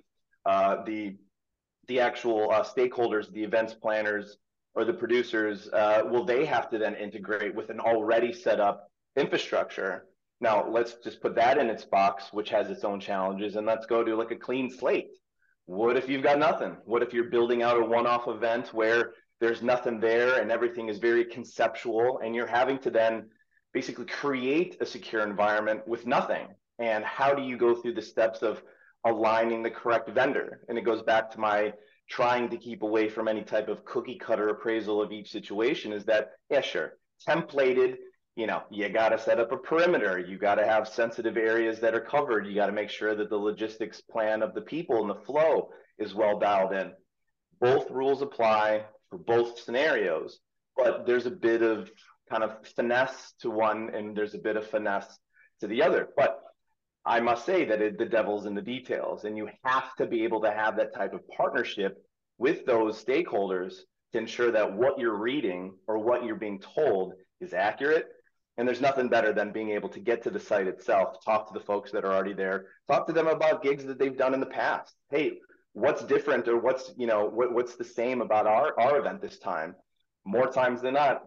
uh, 0.44 0.84
the 0.84 1.16
the 1.86 2.00
actual 2.00 2.50
uh, 2.50 2.62
stakeholders, 2.62 3.30
the 3.32 3.44
events 3.44 3.74
planners 3.74 4.38
or 4.74 4.84
the 4.84 4.92
producers, 4.92 5.68
uh, 5.72 6.02
will 6.10 6.24
they 6.24 6.44
have 6.46 6.70
to 6.70 6.78
then 6.78 6.94
integrate 6.94 7.54
with 7.54 7.68
an 7.70 7.78
already 7.78 8.32
set 8.32 8.58
up 8.58 8.88
infrastructure? 9.16 10.06
Now 10.40 10.68
let's 10.68 10.94
just 11.04 11.20
put 11.20 11.34
that 11.36 11.58
in 11.58 11.70
its 11.70 11.84
box, 11.84 12.32
which 12.32 12.50
has 12.50 12.70
its 12.70 12.84
own 12.84 13.00
challenges, 13.00 13.56
and 13.56 13.66
let's 13.66 13.86
go 13.86 14.02
to 14.02 14.16
like 14.16 14.30
a 14.30 14.36
clean 14.36 14.70
slate. 14.70 15.10
What 15.66 15.96
if 15.96 16.08
you've 16.08 16.22
got 16.22 16.38
nothing? 16.38 16.76
What 16.84 17.02
if 17.02 17.12
you're 17.12 17.30
building 17.30 17.62
out 17.62 17.80
a 17.80 17.84
one-off 17.84 18.28
event 18.28 18.74
where 18.74 19.12
there's 19.40 19.62
nothing 19.62 19.98
there 20.00 20.40
and 20.40 20.50
everything 20.50 20.88
is 20.88 20.98
very 20.98 21.24
conceptual, 21.24 22.20
and 22.22 22.34
you're 22.34 22.46
having 22.46 22.78
to 22.80 22.90
then 22.90 23.30
basically 23.72 24.06
create 24.06 24.76
a 24.80 24.86
secure 24.86 25.22
environment 25.22 25.86
with 25.88 26.06
nothing? 26.06 26.48
And 26.78 27.04
how 27.04 27.34
do 27.34 27.42
you 27.42 27.56
go 27.56 27.74
through 27.74 27.94
the 27.94 28.02
steps 28.02 28.42
of 28.42 28.62
aligning 29.04 29.62
the 29.62 29.70
correct 29.70 30.08
vendor. 30.10 30.60
And 30.68 30.78
it 30.78 30.84
goes 30.84 31.02
back 31.02 31.30
to 31.30 31.40
my 31.40 31.72
trying 32.08 32.48
to 32.50 32.56
keep 32.56 32.82
away 32.82 33.08
from 33.08 33.28
any 33.28 33.42
type 33.42 33.68
of 33.68 33.84
cookie 33.84 34.18
cutter 34.18 34.48
appraisal 34.48 35.00
of 35.00 35.12
each 35.12 35.30
situation 35.30 35.92
is 35.92 36.04
that, 36.06 36.32
yeah, 36.50 36.60
sure, 36.60 36.94
templated, 37.26 37.96
you 38.36 38.46
know, 38.46 38.62
you 38.70 38.88
got 38.88 39.10
to 39.10 39.18
set 39.18 39.38
up 39.38 39.52
a 39.52 39.56
perimeter. 39.56 40.18
You 40.18 40.38
got 40.38 40.56
to 40.56 40.66
have 40.66 40.88
sensitive 40.88 41.36
areas 41.36 41.80
that 41.80 41.94
are 41.94 42.00
covered. 42.00 42.46
You 42.46 42.54
got 42.54 42.66
to 42.66 42.72
make 42.72 42.90
sure 42.90 43.14
that 43.14 43.30
the 43.30 43.36
logistics 43.36 44.00
plan 44.00 44.42
of 44.42 44.54
the 44.54 44.60
people 44.60 45.00
and 45.00 45.10
the 45.10 45.24
flow 45.24 45.70
is 45.98 46.14
well 46.14 46.38
dialed 46.38 46.72
in. 46.72 46.92
Both 47.60 47.90
rules 47.90 48.22
apply 48.22 48.84
for 49.08 49.18
both 49.18 49.60
scenarios, 49.60 50.40
but 50.76 51.06
there's 51.06 51.26
a 51.26 51.30
bit 51.30 51.62
of 51.62 51.90
kind 52.28 52.42
of 52.42 52.66
finesse 52.74 53.34
to 53.40 53.50
one 53.50 53.90
and 53.94 54.16
there's 54.16 54.34
a 54.34 54.38
bit 54.38 54.56
of 54.56 54.66
finesse 54.66 55.18
to 55.60 55.68
the 55.68 55.82
other. 55.82 56.08
But 56.16 56.40
I 57.06 57.20
must 57.20 57.44
say 57.44 57.64
that 57.66 57.80
it, 57.80 57.98
the 57.98 58.06
devil's 58.06 58.46
in 58.46 58.54
the 58.54 58.62
details, 58.62 59.24
and 59.24 59.36
you 59.36 59.48
have 59.62 59.94
to 59.96 60.06
be 60.06 60.24
able 60.24 60.40
to 60.40 60.50
have 60.50 60.76
that 60.76 60.94
type 60.94 61.12
of 61.12 61.20
partnership 61.28 62.02
with 62.38 62.64
those 62.64 63.02
stakeholders 63.02 63.74
to 64.12 64.18
ensure 64.18 64.50
that 64.50 64.72
what 64.72 64.98
you're 64.98 65.18
reading 65.18 65.74
or 65.86 65.98
what 65.98 66.24
you're 66.24 66.34
being 66.34 66.60
told 66.60 67.12
is 67.40 67.52
accurate. 67.52 68.06
And 68.56 68.68
there's 68.68 68.80
nothing 68.80 69.08
better 69.08 69.32
than 69.32 69.52
being 69.52 69.70
able 69.70 69.88
to 69.88 70.00
get 70.00 70.22
to 70.22 70.30
the 70.30 70.38
site 70.38 70.68
itself, 70.68 71.24
talk 71.24 71.48
to 71.48 71.58
the 71.58 71.64
folks 71.64 71.90
that 71.90 72.04
are 72.04 72.12
already 72.12 72.34
there, 72.34 72.66
talk 72.88 73.06
to 73.08 73.12
them 73.12 73.26
about 73.26 73.62
gigs 73.62 73.84
that 73.84 73.98
they've 73.98 74.16
done 74.16 74.32
in 74.32 74.40
the 74.40 74.46
past. 74.46 74.94
Hey, 75.10 75.38
what's 75.72 76.04
different 76.04 76.46
or 76.46 76.58
what's 76.58 76.92
you 76.96 77.06
know 77.06 77.26
what, 77.26 77.52
what's 77.52 77.74
the 77.74 77.84
same 77.84 78.20
about 78.20 78.46
our 78.46 78.78
our 78.78 78.98
event 78.98 79.20
this 79.20 79.38
time? 79.38 79.74
More 80.24 80.46
times 80.46 80.80
than 80.80 80.94
not, 80.94 81.22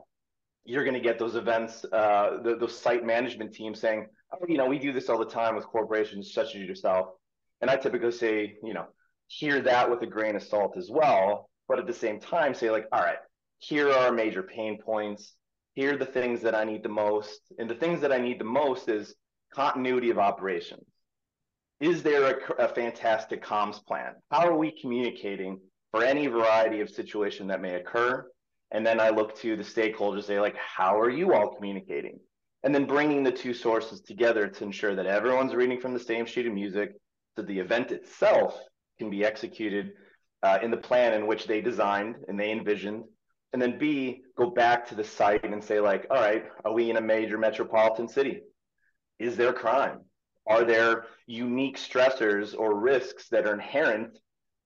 you're 0.67 0.83
going 0.83 0.93
to 0.93 0.99
get 0.99 1.17
those 1.17 1.35
events, 1.35 1.85
uh, 1.93 2.39
the, 2.43 2.57
those 2.57 2.77
site 2.77 3.05
management 3.05 3.53
teams 3.53 3.79
saying, 3.79 4.05
oh, 4.33 4.45
you 4.47 4.57
know, 4.57 4.65
we 4.65 4.77
do 4.77 4.91
this 4.91 5.07
all 5.07 5.17
the 5.17 5.25
time 5.25 5.55
with 5.55 5.65
corporations 5.65 6.33
such 6.33 6.55
as 6.55 6.61
yourself. 6.61 7.07
And 7.61 7.71
I 7.71 7.77
typically 7.77 8.11
say, 8.11 8.57
you 8.63 8.73
know, 8.73 8.85
hear 9.27 9.61
that 9.61 9.89
with 9.89 10.01
a 10.01 10.07
grain 10.07 10.35
of 10.35 10.43
salt 10.43 10.75
as 10.77 10.89
well. 10.91 11.49
But 11.69 11.79
at 11.79 11.87
the 11.87 11.93
same 11.93 12.19
time, 12.19 12.53
say, 12.53 12.69
like, 12.69 12.85
all 12.91 13.01
right, 13.01 13.17
here 13.59 13.89
are 13.89 14.07
our 14.07 14.11
major 14.11 14.43
pain 14.43 14.77
points. 14.81 15.33
Here 15.77 15.93
are 15.93 15.97
the 15.97 16.07
things 16.07 16.41
that 16.41 16.55
I 16.55 16.63
need 16.63 16.81
the 16.81 16.89
most. 16.89 17.39
And 17.59 17.69
the 17.69 17.75
things 17.75 18.01
that 18.01 18.11
I 18.11 18.17
need 18.17 18.39
the 18.39 18.45
most 18.63 18.89
is 18.89 19.13
continuity 19.53 20.09
of 20.09 20.17
operations. 20.17 20.87
Is 21.79 22.01
there 22.01 22.23
a, 22.31 22.63
a 22.63 22.67
fantastic 22.67 23.43
comms 23.43 23.85
plan? 23.85 24.15
How 24.31 24.47
are 24.47 24.57
we 24.57 24.71
communicating 24.81 25.59
for 25.91 26.03
any 26.03 26.25
variety 26.25 26.81
of 26.81 26.89
situation 26.89 27.45
that 27.47 27.61
may 27.61 27.75
occur? 27.75 28.25
And 28.71 28.83
then 28.83 28.99
I 28.99 29.09
look 29.09 29.37
to 29.41 29.55
the 29.55 29.61
stakeholders, 29.63 30.23
say, 30.23 30.39
like, 30.39 30.57
how 30.57 30.99
are 30.99 31.11
you 31.11 31.35
all 31.35 31.53
communicating? 31.53 32.19
and 32.63 32.73
then 32.73 32.85
bringing 32.85 33.23
the 33.23 33.31
two 33.31 33.53
sources 33.53 34.01
together 34.01 34.47
to 34.47 34.63
ensure 34.63 34.95
that 34.95 35.05
everyone's 35.05 35.53
reading 35.53 35.79
from 35.79 35.93
the 35.93 35.99
same 35.99 36.25
sheet 36.25 36.47
of 36.47 36.53
music 36.53 36.89
so 37.35 37.43
the 37.43 37.59
event 37.59 37.91
itself 37.91 38.59
can 38.97 39.09
be 39.09 39.23
executed 39.23 39.91
uh, 40.41 40.57
in 40.63 40.71
the 40.71 40.77
plan 40.77 41.13
in 41.13 41.27
which 41.27 41.45
they 41.45 41.61
designed 41.61 42.15
and 42.27 42.39
they 42.39 42.51
envisioned, 42.51 43.03
and 43.53 43.61
then 43.61 43.77
B, 43.77 44.23
go 44.35 44.49
back 44.49 44.87
to 44.89 44.95
the 44.95 45.03
site 45.03 45.45
and 45.45 45.63
say 45.63 45.79
like, 45.79 46.05
all 46.09 46.17
right, 46.17 46.45
are 46.65 46.73
we 46.73 46.89
in 46.89 46.97
a 46.97 47.01
major 47.01 47.37
metropolitan 47.37 48.07
city? 48.07 48.41
Is 49.19 49.37
there 49.37 49.53
crime? 49.53 50.01
Are 50.47 50.63
there 50.63 51.05
unique 51.25 51.77
stressors 51.77 52.57
or 52.57 52.79
risks 52.79 53.29
that 53.29 53.45
are 53.45 53.53
inherent 53.53 54.17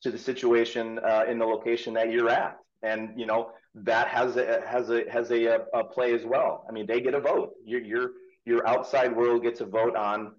to 0.03 0.11
the 0.11 0.17
situation 0.17 1.00
uh, 1.00 1.25
in 1.27 1.39
the 1.39 1.45
location 1.45 1.93
that 1.95 2.11
you're 2.11 2.29
at? 2.29 2.57
And 2.83 3.19
you 3.19 3.25
know 3.25 3.51
that 3.75 4.07
has 4.07 4.38
a 4.38 4.61
has 4.67 4.89
a 4.89 5.09
has 5.09 5.31
a, 5.31 5.59
a 5.73 5.83
play 5.83 6.13
as 6.13 6.25
well. 6.25 6.65
I 6.67 6.71
mean, 6.71 6.88
they 6.88 7.01
get 7.01 7.13
a 7.13 7.19
vote. 7.19 7.53
Your 7.63 7.81
your 7.81 8.11
your 8.45 8.67
outside 8.67 9.15
world 9.15 9.43
gets 9.43 9.61
a 9.61 9.65
vote 9.65 9.95
on 9.95 10.33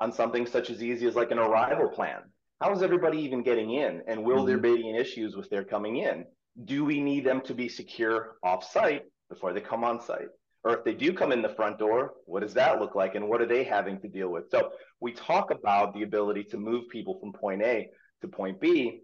on 0.00 0.12
something 0.12 0.46
such 0.46 0.68
as 0.70 0.82
easy 0.82 1.06
as 1.06 1.14
like 1.14 1.30
an 1.30 1.38
arrival 1.38 1.88
plan. 1.88 2.20
How 2.60 2.72
is 2.72 2.82
everybody 2.82 3.18
even 3.18 3.42
getting 3.42 3.72
in? 3.72 4.02
And 4.06 4.24
will 4.24 4.38
mm-hmm. 4.38 4.46
there 4.46 4.58
be 4.58 4.70
any 4.70 4.96
issues 4.96 5.36
with 5.36 5.48
their 5.50 5.64
coming 5.64 5.96
in? 5.96 6.26
Do 6.64 6.84
we 6.84 7.00
need 7.00 7.24
them 7.24 7.40
to 7.42 7.54
be 7.54 7.68
secure 7.68 8.36
off 8.42 8.70
site 8.70 9.02
before 9.28 9.52
they 9.52 9.60
come 9.60 9.84
on 9.84 10.00
site? 10.00 10.28
Or 10.64 10.76
if 10.76 10.84
they 10.84 10.94
do 10.94 11.12
come 11.12 11.30
in 11.30 11.42
the 11.42 11.50
front 11.50 11.78
door, 11.78 12.14
what 12.24 12.40
does 12.40 12.54
that 12.54 12.80
look 12.80 12.94
like? 12.94 13.14
And 13.14 13.28
what 13.28 13.40
are 13.40 13.46
they 13.46 13.62
having 13.62 14.00
to 14.00 14.08
deal 14.08 14.30
with? 14.30 14.50
So 14.50 14.70
we 15.00 15.12
talk 15.12 15.50
about 15.50 15.94
the 15.94 16.02
ability 16.02 16.44
to 16.44 16.56
move 16.56 16.88
people 16.88 17.20
from 17.20 17.32
point 17.32 17.62
A 17.62 17.88
to 18.22 18.28
point 18.28 18.60
B, 18.60 19.02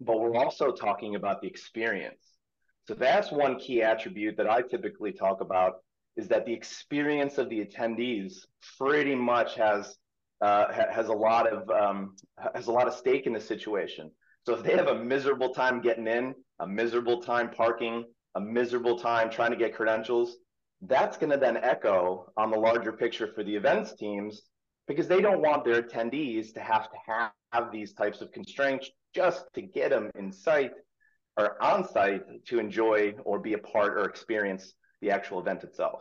but 0.00 0.20
we're 0.20 0.36
also 0.36 0.70
talking 0.70 1.16
about 1.16 1.40
the 1.40 1.48
experience. 1.48 2.24
So 2.86 2.94
that's 2.94 3.32
one 3.32 3.58
key 3.58 3.82
attribute 3.82 4.36
that 4.36 4.48
I 4.48 4.62
typically 4.62 5.12
talk 5.12 5.40
about 5.40 5.74
is 6.16 6.28
that 6.28 6.44
the 6.44 6.52
experience 6.52 7.38
of 7.38 7.48
the 7.48 7.64
attendees 7.64 8.34
pretty 8.78 9.14
much 9.14 9.54
has 9.54 9.96
uh, 10.40 10.72
has 10.72 11.08
a 11.08 11.12
lot 11.12 11.46
of 11.46 11.70
um, 11.70 12.16
has 12.54 12.66
a 12.66 12.72
lot 12.72 12.88
of 12.88 12.94
stake 12.94 13.26
in 13.26 13.32
the 13.32 13.40
situation. 13.40 14.10
So 14.44 14.54
if 14.54 14.64
they 14.64 14.76
have 14.76 14.88
a 14.88 15.04
miserable 15.04 15.54
time 15.54 15.80
getting 15.80 16.08
in, 16.08 16.34
a 16.62 16.66
miserable 16.66 17.20
time 17.20 17.50
parking, 17.50 18.04
a 18.36 18.40
miserable 18.40 18.96
time 18.96 19.28
trying 19.28 19.50
to 19.50 19.56
get 19.56 19.74
credentials, 19.74 20.36
that's 20.82 21.16
going 21.16 21.30
to 21.30 21.36
then 21.36 21.56
echo 21.56 22.32
on 22.36 22.50
the 22.50 22.58
larger 22.58 22.92
picture 22.92 23.26
for 23.34 23.42
the 23.42 23.54
events 23.54 23.94
teams 23.94 24.42
because 24.86 25.08
they 25.08 25.20
don't 25.20 25.42
want 25.42 25.64
their 25.64 25.82
attendees 25.82 26.54
to 26.54 26.60
have 26.60 26.90
to 26.90 26.96
have, 27.06 27.32
have 27.52 27.72
these 27.72 27.92
types 27.92 28.20
of 28.20 28.30
constraints 28.32 28.90
just 29.14 29.44
to 29.54 29.62
get 29.62 29.90
them 29.90 30.10
in 30.14 30.32
site 30.32 30.72
or 31.36 31.62
on 31.62 31.86
site 31.88 32.22
to 32.46 32.58
enjoy 32.58 33.12
or 33.24 33.40
be 33.40 33.54
a 33.54 33.58
part 33.58 33.98
or 33.98 34.04
experience 34.04 34.74
the 35.00 35.10
actual 35.10 35.40
event 35.40 35.64
itself. 35.64 36.00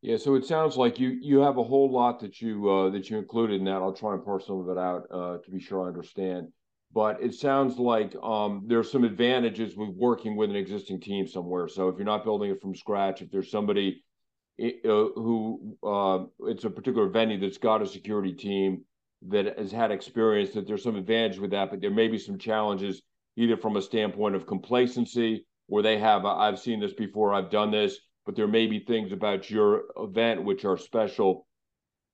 Yeah, 0.00 0.16
so 0.16 0.34
it 0.36 0.44
sounds 0.44 0.76
like 0.76 1.00
you 1.00 1.18
you 1.20 1.40
have 1.40 1.58
a 1.58 1.64
whole 1.64 1.90
lot 1.90 2.20
that 2.20 2.40
you 2.40 2.70
uh, 2.70 2.90
that 2.90 3.10
you 3.10 3.18
included 3.18 3.58
in 3.58 3.64
that. 3.64 3.82
I'll 3.82 3.92
try 3.92 4.14
and 4.14 4.24
parse 4.24 4.46
some 4.46 4.60
of 4.60 4.68
it 4.68 4.78
out 4.78 5.02
uh, 5.12 5.38
to 5.38 5.50
be 5.50 5.58
sure 5.58 5.84
I 5.84 5.88
understand. 5.88 6.52
But 6.98 7.22
it 7.22 7.32
sounds 7.32 7.78
like 7.78 8.16
um, 8.24 8.64
there's 8.66 8.90
some 8.90 9.04
advantages 9.04 9.76
with 9.76 9.90
working 9.90 10.34
with 10.34 10.50
an 10.50 10.56
existing 10.56 10.98
team 11.00 11.28
somewhere. 11.28 11.68
So 11.68 11.86
if 11.88 11.96
you're 11.96 12.04
not 12.04 12.24
building 12.24 12.50
it 12.50 12.60
from 12.60 12.74
scratch, 12.74 13.22
if 13.22 13.30
there's 13.30 13.52
somebody 13.52 14.02
uh, 14.60 14.66
who 14.84 15.78
uh, 15.80 16.24
it's 16.48 16.64
a 16.64 16.70
particular 16.70 17.08
venue 17.08 17.38
that's 17.38 17.56
got 17.56 17.82
a 17.82 17.86
security 17.86 18.32
team 18.32 18.84
that 19.28 19.56
has 19.56 19.70
had 19.70 19.92
experience, 19.92 20.50
that 20.54 20.66
there's 20.66 20.82
some 20.82 20.96
advantage 20.96 21.38
with 21.38 21.52
that, 21.52 21.70
but 21.70 21.80
there 21.80 21.92
may 21.92 22.08
be 22.08 22.18
some 22.18 22.36
challenges 22.36 23.00
either 23.36 23.56
from 23.56 23.76
a 23.76 23.82
standpoint 23.82 24.34
of 24.34 24.48
complacency, 24.48 25.46
where 25.68 25.84
they 25.84 25.98
have 25.98 26.24
I've 26.24 26.58
seen 26.58 26.80
this 26.80 26.94
before, 26.94 27.32
I've 27.32 27.50
done 27.50 27.70
this 27.70 27.96
but 28.26 28.34
there 28.36 28.48
may 28.48 28.66
be 28.66 28.80
things 28.80 29.10
about 29.10 29.48
your 29.48 29.84
event 29.96 30.44
which 30.44 30.66
are 30.66 30.76
special, 30.76 31.46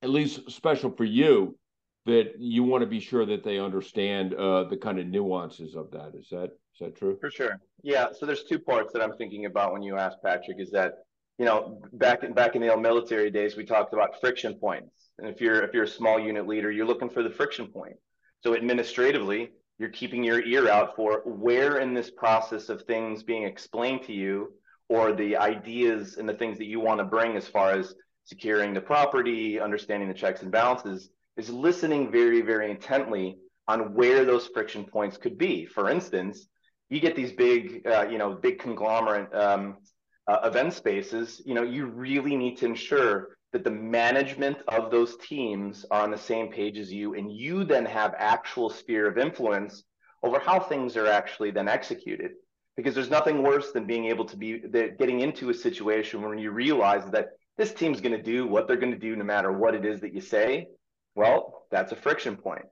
at 0.01 0.11
least 0.11 0.49
special 0.49 0.93
for 0.93 1.05
you, 1.05 1.59
that 2.07 2.35
you 2.39 2.63
want 2.63 2.83
to 2.83 2.87
be 2.87 3.01
sure 3.01 3.25
that 3.25 3.45
they 3.45 3.59
understand 3.59 4.35
uh, 4.35 4.65
the 4.65 4.77
kind 4.77 4.99
of 4.99 5.07
nuances 5.07 5.75
of 5.75 5.91
that. 5.93 6.13
Is 6.15 6.29
that 6.31 6.51
is 6.75 6.81
that 6.81 6.97
true? 6.97 7.17
For 7.21 7.31
sure. 7.31 7.59
Yeah. 7.83 8.09
So 8.13 8.27
there's 8.27 8.45
two 8.45 8.59
parts 8.59 8.93
that 8.93 9.03
I'm 9.03 9.17
thinking 9.17 9.47
about 9.47 9.73
when 9.73 9.83
you 9.83 9.97
ask 9.97 10.19
Patrick. 10.23 10.59
Is 10.61 10.71
that 10.73 11.05
you 11.39 11.45
know 11.45 11.81
back 11.95 12.23
in 12.23 12.33
back 12.35 12.57
in 12.57 12.63
the 12.63 12.73
old 12.73 12.83
military 12.83 13.31
days, 13.31 13.57
we 13.57 13.65
talked 13.65 13.93
about 13.95 14.21
friction 14.21 14.55
points, 14.55 15.11
and 15.19 15.29
if 15.29 15.41
you're 15.41 15.63
if 15.63 15.73
you're 15.73 15.85
a 15.85 15.89
small 15.89 16.19
unit 16.21 16.47
leader, 16.47 16.71
you're 16.71 16.87
looking 16.87 17.11
for 17.11 17.23
the 17.23 17.31
friction 17.31 17.69
point. 17.69 17.97
So 18.43 18.55
administratively, 18.55 19.53
you're 19.79 19.89
keeping 19.89 20.23
your 20.23 20.45
ear 20.45 20.69
out 20.69 20.95
for 20.95 21.23
where 21.25 21.79
in 21.79 21.95
this 21.95 22.11
process 22.11 22.69
of 22.69 22.83
things 22.83 23.23
being 23.23 23.45
explained 23.45 24.03
to 24.05 24.13
you 24.13 24.53
or 24.91 25.15
the 25.15 25.37
ideas 25.37 26.19
and 26.19 26.29
the 26.29 26.35
things 26.35 26.59
that 26.59 26.67
you 26.67 26.79
want 26.79 26.99
to 26.99 27.05
bring 27.05 27.37
as 27.37 27.49
far 27.49 27.73
as 27.73 27.95
securing 28.25 28.75
the 28.75 28.81
property, 28.81 29.59
understanding 29.59 30.09
the 30.09 30.15
checks 30.15 30.43
and 30.43 30.53
balances, 30.53 31.09
is 31.37 31.51
listening 31.51 32.11
very, 32.11 32.41
very 32.41 32.71
intently 32.71 33.39
on 33.67 33.95
where 33.95 34.25
those 34.25 34.49
friction 34.49 34.85
points 34.85 35.17
could 35.17 35.39
be. 35.39 35.65
For 35.65 35.91
instance, 35.91 36.47
you 36.91 37.01
get 37.01 37.17
these 37.17 37.33
big, 37.33 37.87
uh, 37.87 38.07
you 38.11 38.19
know, 38.19 38.35
big 38.35 38.59
conglomerate 38.59 39.35
um, 39.35 39.79
uh, 40.27 40.39
event 40.45 40.73
spaces. 40.73 41.43
You 41.45 41.55
know, 41.55 41.63
you 41.63 41.87
really 41.87 42.37
need 42.37 42.57
to 42.59 42.67
ensure 42.67 43.37
that 43.53 43.65
the 43.65 43.71
management 43.71 44.59
of 44.69 44.91
those 44.91 45.17
teams 45.17 45.87
are 45.91 46.03
on 46.03 46.11
the 46.11 46.19
same 46.19 46.51
page 46.51 46.77
as 46.77 46.93
you, 46.93 47.15
and 47.15 47.33
you 47.33 47.65
then 47.65 47.87
have 47.87 48.15
actual 48.19 48.69
sphere 48.69 49.07
of 49.09 49.17
influence 49.17 49.85
over 50.23 50.39
how 50.39 50.59
things 50.59 50.97
are 50.97 51.07
actually 51.07 51.51
then 51.51 51.69
executed 51.69 52.33
because 52.77 52.95
there's 52.95 53.11
nothing 53.11 53.43
worse 53.43 53.71
than 53.73 53.87
being 53.87 54.07
able 54.07 54.25
to 54.25 54.37
be 54.37 54.59
getting 54.99 55.21
into 55.21 55.51
a 55.51 55.55
situation 55.55 56.23
when 56.23 56.39
you 56.39 56.51
realize 56.51 57.09
that 57.11 57.29
this 57.57 57.73
team's 57.73 58.01
going 58.01 58.17
to 58.17 58.23
do 58.23 58.47
what 58.47 58.67
they're 58.67 58.77
going 58.77 58.93
to 58.93 58.99
do 58.99 59.15
no 59.15 59.25
matter 59.25 59.53
what 59.53 59.75
it 59.75 59.85
is 59.85 60.01
that 60.01 60.13
you 60.13 60.21
say 60.21 60.67
well 61.15 61.67
that's 61.71 61.93
a 61.93 61.97
friction 61.97 62.37
point. 62.37 62.65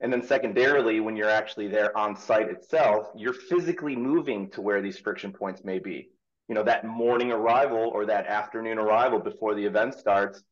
and 0.00 0.12
then 0.12 0.22
secondarily 0.22 1.00
when 1.00 1.16
you're 1.16 1.30
actually 1.30 1.68
there 1.68 1.96
on 1.96 2.16
site 2.16 2.48
itself 2.48 3.08
you're 3.16 3.32
physically 3.32 3.96
moving 3.96 4.50
to 4.50 4.60
where 4.60 4.82
these 4.82 4.98
friction 4.98 5.32
points 5.32 5.64
may 5.64 5.78
be 5.78 6.08
you 6.48 6.54
know 6.54 6.62
that 6.62 6.84
morning 6.86 7.32
arrival 7.32 7.90
or 7.94 8.06
that 8.06 8.26
afternoon 8.26 8.78
arrival 8.78 9.18
before 9.18 9.54
the 9.54 9.64
event 9.64 9.94
starts 9.94 10.42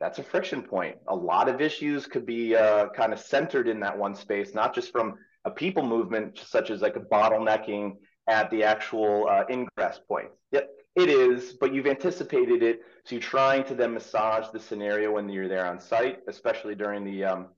that's 0.00 0.18
a 0.18 0.22
friction 0.22 0.62
point 0.62 0.96
a 1.08 1.14
lot 1.14 1.48
of 1.48 1.60
issues 1.60 2.06
could 2.06 2.26
be 2.26 2.56
uh, 2.56 2.88
kind 2.90 3.12
of 3.12 3.18
centered 3.18 3.68
in 3.68 3.80
that 3.80 3.96
one 3.96 4.14
space 4.14 4.54
not 4.54 4.74
just 4.74 4.90
from 4.92 5.14
a 5.44 5.50
people 5.50 5.84
movement 5.84 6.38
such 6.38 6.70
as 6.70 6.80
like 6.80 6.96
a 6.96 7.00
bottlenecking 7.00 7.92
at 8.28 8.50
the 8.50 8.62
actual 8.62 9.26
uh, 9.28 9.44
ingress 9.50 10.00
point. 10.08 10.28
Yep, 10.52 10.68
it 10.94 11.08
is, 11.08 11.54
but 11.54 11.72
you've 11.72 11.86
anticipated 11.86 12.62
it. 12.62 12.80
So 13.04 13.14
you're 13.14 13.22
trying 13.22 13.64
to 13.64 13.74
then 13.74 13.94
massage 13.94 14.48
the 14.52 14.60
scenario 14.60 15.12
when 15.12 15.28
you're 15.28 15.48
there 15.48 15.66
on 15.66 15.80
site, 15.80 16.18
especially 16.28 16.74
during 16.74 17.04
the 17.04 17.24
um, 17.24 17.48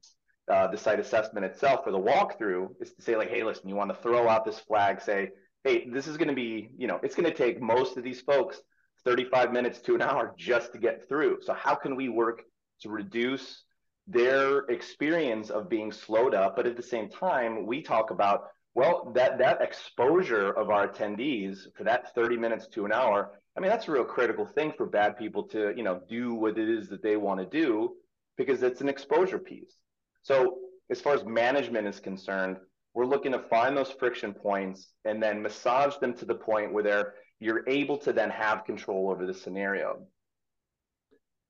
uh, 0.51 0.67
the 0.69 0.77
site 0.77 1.01
assessment 1.01 1.45
itself 1.45 1.81
or 1.87 1.93
the 1.93 1.99
walkthrough, 1.99 2.69
is 2.81 2.93
to 2.93 3.03
say 3.03 3.17
like, 3.17 3.31
hey, 3.31 3.43
listen, 3.43 3.69
you 3.69 3.75
want 3.75 3.91
to 3.91 4.03
throw 4.03 4.29
out 4.29 4.45
this 4.45 4.59
flag, 4.59 5.01
say, 5.01 5.31
hey, 5.65 5.89
this 5.89 6.07
is 6.07 6.19
going 6.19 6.29
to 6.29 6.35
be, 6.35 6.69
you 6.77 6.87
know, 6.87 7.01
it's 7.03 7.15
going 7.15 7.29
to 7.29 7.35
take 7.35 7.61
most 7.61 7.97
of 7.97 8.05
these 8.05 8.21
folks 8.21 8.61
35 9.05 9.53
minutes 9.53 9.81
to 9.81 9.95
an 9.95 10.03
hour 10.03 10.35
just 10.37 10.73
to 10.73 10.79
get 10.79 11.09
through. 11.09 11.39
So 11.43 11.55
how 11.55 11.75
can 11.75 11.97
we 11.97 12.11
work 12.11 12.43
to 12.83 12.91
reduce 12.91 13.65
their 14.07 14.61
experience 14.67 15.49
of 15.51 15.69
being 15.69 15.91
slowed 15.91 16.35
up, 16.35 16.57
but 16.57 16.67
at 16.67 16.77
the 16.77 16.83
same 16.83 17.09
time, 17.09 17.67
we 17.67 17.83
talk 17.83 18.11
about 18.11 18.49
well, 18.75 19.13
that 19.15 19.39
that 19.39 19.63
exposure 19.63 20.51
of 20.51 20.71
our 20.71 20.89
attendees 20.89 21.67
for 21.77 21.85
that 21.85 22.15
30 22.15 22.37
minutes 22.37 22.67
to 22.69 22.85
an 22.85 22.93
hour, 22.93 23.41
I 23.57 23.61
mean, 23.61 23.71
that's 23.71 23.87
a 23.87 23.93
real 23.93 24.05
critical 24.05 24.47
thing 24.47 24.73
for 24.77 24.87
bad 24.87 25.17
people 25.17 25.45
to, 25.49 25.73
you 25.77 25.85
know, 25.85 26.01
do 26.09 26.35
what 26.35 26.59
it 26.59 26.69
is 26.69 26.89
that 26.89 27.03
they 27.03 27.17
want 27.17 27.41
to 27.41 27.47
do 27.47 27.95
because 28.37 28.63
it's 28.63 28.81
an 28.81 28.89
exposure 28.89 29.39
piece. 29.39 29.77
So 30.23 30.59
as 30.91 31.01
far 31.01 31.15
as 31.15 31.25
management 31.25 31.87
is 31.87 32.01
concerned, 32.01 32.57
we're 32.95 33.07
looking 33.07 33.33
to 33.33 33.39
find 33.39 33.77
those 33.77 33.91
friction 33.91 34.33
points 34.33 34.93
and 35.05 35.23
then 35.23 35.43
massage 35.43 35.97
them 35.99 36.15
to 36.15 36.25
the 36.25 36.35
point 36.35 36.73
where 36.73 36.83
they're 36.83 37.15
you're 37.41 37.69
able 37.69 37.99
to 37.99 38.13
then 38.13 38.31
have 38.31 38.65
control 38.65 39.11
over 39.11 39.27
the 39.27 39.35
scenario. 39.35 40.07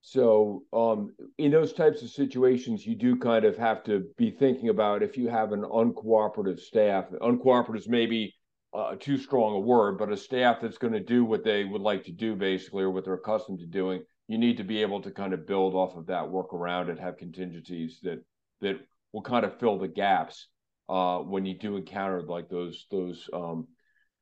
So, 0.06 0.64
um, 0.75 1.14
in 1.38 1.50
those 1.50 1.73
types 1.73 2.02
of 2.02 2.11
situations, 2.11 2.87
you 2.87 2.94
do 2.94 3.16
kind 3.16 3.46
of 3.46 3.56
have 3.56 3.82
to 3.84 4.04
be 4.18 4.30
thinking 4.30 4.68
about 4.68 5.02
if 5.02 5.16
you 5.16 5.28
have 5.28 5.52
an 5.52 5.62
uncooperative 5.62 6.61
staff. 6.61 7.06
Uncooperative 7.23 7.78
is 7.78 7.88
maybe 7.88 8.34
uh, 8.75 8.96
too 9.00 9.16
strong 9.16 9.54
a 9.54 9.58
word, 9.58 9.96
but 9.96 10.12
a 10.12 10.16
staff 10.18 10.58
that's 10.61 10.76
going 10.76 10.92
to 10.92 11.00
do 11.00 11.25
what 11.25 11.42
they 11.42 11.64
would 11.64 11.80
like 11.80 12.04
to 12.04 12.12
do, 12.12 12.37
basically, 12.37 12.82
or 12.82 12.90
what 12.90 13.06
they're 13.06 13.14
accustomed 13.14 13.61
to 13.61 13.66
doing. 13.66 14.02
You 14.28 14.37
need 14.37 14.58
to 14.58 14.62
be 14.62 14.82
able 14.82 15.00
to 15.00 15.11
kind 15.11 15.32
of 15.32 15.46
build 15.46 15.75
off 15.75 15.96
of 15.96 16.04
that, 16.08 16.30
work 16.30 16.52
around 16.52 16.90
it, 16.90 16.99
have 16.99 17.16
contingencies 17.16 18.00
that 18.02 18.23
that 18.61 18.76
will 19.14 19.23
kind 19.23 19.46
of 19.46 19.58
fill 19.58 19.78
the 19.78 19.88
gaps 19.88 20.49
uh, 20.90 21.20
when 21.20 21.46
you 21.46 21.58
do 21.58 21.78
encounter 21.78 22.20
like 22.20 22.50
those 22.50 22.84
those 22.90 23.26
um, 23.32 23.68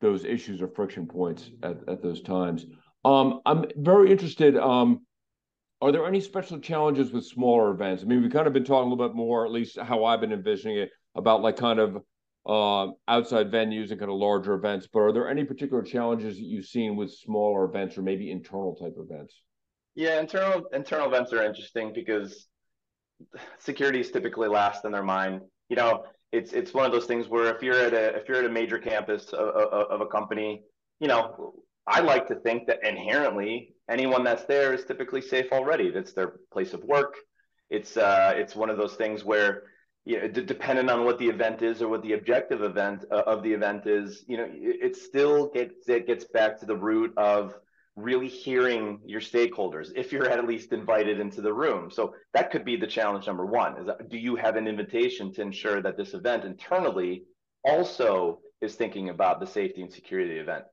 those 0.00 0.24
issues 0.24 0.62
or 0.62 0.68
friction 0.68 1.08
points 1.08 1.50
at, 1.64 1.78
at 1.88 2.02
those 2.04 2.22
times. 2.22 2.66
Um, 3.04 3.40
I'm 3.44 3.64
very 3.76 4.12
interested. 4.12 4.56
Um, 4.56 5.00
are 5.82 5.90
there 5.90 6.06
any 6.06 6.20
special 6.20 6.60
challenges 6.60 7.10
with 7.10 7.26
smaller 7.26 7.72
events? 7.72 8.04
I 8.04 8.06
mean, 8.06 8.22
we've 8.22 8.30
kind 8.30 8.46
of 8.46 8.52
been 8.52 8.64
talking 8.64 8.86
a 8.86 8.94
little 8.94 9.08
bit 9.08 9.16
more, 9.16 9.44
at 9.44 9.50
least 9.50 9.76
how 9.76 10.04
I've 10.04 10.20
been 10.20 10.32
envisioning 10.32 10.78
it, 10.78 10.90
about 11.16 11.42
like 11.42 11.56
kind 11.56 11.80
of 11.80 11.96
uh, 12.46 12.92
outside 13.08 13.50
venues 13.50 13.90
and 13.90 13.98
kind 13.98 14.10
of 14.10 14.16
larger 14.16 14.54
events. 14.54 14.88
But 14.90 15.00
are 15.00 15.12
there 15.12 15.28
any 15.28 15.42
particular 15.42 15.82
challenges 15.82 16.36
that 16.36 16.44
you've 16.44 16.66
seen 16.66 16.94
with 16.94 17.12
smaller 17.12 17.64
events 17.64 17.98
or 17.98 18.02
maybe 18.02 18.30
internal 18.30 18.76
type 18.76 18.94
events? 18.96 19.42
Yeah, 19.96 20.20
internal 20.20 20.68
internal 20.72 21.08
events 21.08 21.32
are 21.32 21.42
interesting 21.42 21.92
because 21.92 22.46
security 23.58 24.00
is 24.00 24.10
typically 24.12 24.48
last 24.48 24.84
in 24.84 24.92
their 24.92 25.02
mind. 25.02 25.40
You 25.68 25.76
know, 25.76 26.04
it's 26.30 26.52
it's 26.52 26.72
one 26.72 26.86
of 26.86 26.92
those 26.92 27.06
things 27.06 27.28
where 27.28 27.54
if 27.54 27.60
you're 27.60 27.78
at 27.78 27.92
a 27.92 28.16
if 28.16 28.28
you're 28.28 28.38
at 28.38 28.44
a 28.44 28.48
major 28.48 28.78
campus 28.78 29.32
of, 29.32 29.48
of, 29.48 29.90
of 29.90 30.00
a 30.00 30.06
company, 30.06 30.62
you 31.00 31.08
know, 31.08 31.54
I 31.88 32.00
like 32.00 32.28
to 32.28 32.36
think 32.36 32.68
that 32.68 32.86
inherently 32.86 33.74
anyone 33.92 34.24
that's 34.24 34.44
there 34.44 34.72
is 34.72 34.84
typically 34.84 35.20
safe 35.20 35.52
already. 35.52 35.90
That's 35.90 36.12
their 36.12 36.34
place 36.52 36.72
of 36.72 36.82
work. 36.84 37.14
It's 37.70 37.96
uh, 37.96 38.32
it's 38.36 38.56
one 38.56 38.70
of 38.70 38.76
those 38.76 38.94
things 38.94 39.24
where 39.24 39.64
you 40.04 40.20
know, 40.20 40.28
d- 40.28 40.44
depending 40.44 40.88
on 40.88 41.04
what 41.04 41.18
the 41.18 41.28
event 41.28 41.62
is 41.62 41.80
or 41.80 41.88
what 41.88 42.02
the 42.02 42.14
objective 42.14 42.62
event 42.62 43.04
uh, 43.10 43.22
of 43.26 43.42
the 43.42 43.52
event 43.52 43.86
is, 43.86 44.24
you 44.26 44.36
know, 44.36 44.48
it, 44.50 44.76
it 44.82 44.96
still 44.96 45.48
gets 45.48 45.88
it 45.88 46.06
gets 46.06 46.24
back 46.24 46.58
to 46.60 46.66
the 46.66 46.76
root 46.76 47.12
of 47.16 47.54
really 47.94 48.28
hearing 48.28 48.98
your 49.04 49.20
stakeholders 49.20 49.90
if 49.94 50.12
you're 50.12 50.28
at 50.28 50.46
least 50.46 50.72
invited 50.72 51.20
into 51.20 51.40
the 51.42 51.52
room. 51.52 51.90
So 51.90 52.14
that 52.32 52.50
could 52.50 52.64
be 52.64 52.76
the 52.76 52.86
challenge 52.86 53.26
number 53.26 53.44
one 53.46 53.76
is 53.78 53.88
do 54.08 54.16
you 54.16 54.34
have 54.36 54.56
an 54.56 54.66
invitation 54.66 55.32
to 55.34 55.42
ensure 55.42 55.82
that 55.82 55.96
this 55.96 56.14
event 56.14 56.44
internally 56.44 57.24
also 57.64 58.40
is 58.60 58.74
thinking 58.74 59.10
about 59.10 59.40
the 59.40 59.46
safety 59.46 59.82
and 59.82 59.92
security 59.92 60.38
event? 60.38 60.64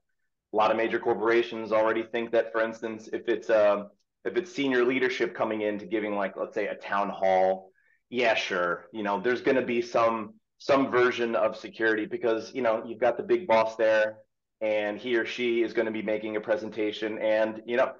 A 0.52 0.56
lot 0.56 0.70
of 0.70 0.76
major 0.76 0.98
corporations 0.98 1.72
already 1.72 2.02
think 2.02 2.32
that, 2.32 2.52
for 2.52 2.60
instance, 2.60 3.08
if 3.12 3.28
it's 3.28 3.50
uh, 3.50 3.84
if 4.24 4.36
it's 4.36 4.52
senior 4.52 4.84
leadership 4.84 5.34
coming 5.34 5.62
in 5.62 5.78
to 5.78 5.86
giving 5.86 6.14
like 6.16 6.36
let's 6.36 6.54
say 6.54 6.66
a 6.66 6.74
town 6.74 7.08
hall, 7.08 7.70
yeah, 8.08 8.34
sure, 8.34 8.86
you 8.92 9.02
know, 9.02 9.20
there's 9.20 9.42
going 9.42 9.56
to 9.56 9.62
be 9.62 9.80
some 9.80 10.34
some 10.60 10.90
version 10.90 11.34
of 11.34 11.56
security 11.56 12.06
because 12.06 12.52
you 12.54 12.62
know 12.62 12.82
you've 12.86 13.00
got 13.00 13.16
the 13.16 13.22
big 13.22 13.46
boss 13.46 13.76
there 13.76 14.18
and 14.60 14.98
he 14.98 15.16
or 15.16 15.24
she 15.24 15.62
is 15.62 15.72
going 15.72 15.86
to 15.86 15.92
be 15.92 16.02
making 16.02 16.36
a 16.36 16.40
presentation 16.40 17.18
and 17.18 17.62
you 17.66 17.76
know 17.76 17.92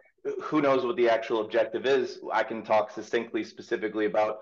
who 0.42 0.60
knows 0.60 0.84
what 0.84 0.96
the 0.96 1.08
actual 1.08 1.40
objective 1.40 1.86
is. 1.86 2.20
I 2.30 2.42
can 2.42 2.62
talk 2.62 2.90
succinctly 2.90 3.42
specifically 3.42 4.04
about 4.04 4.36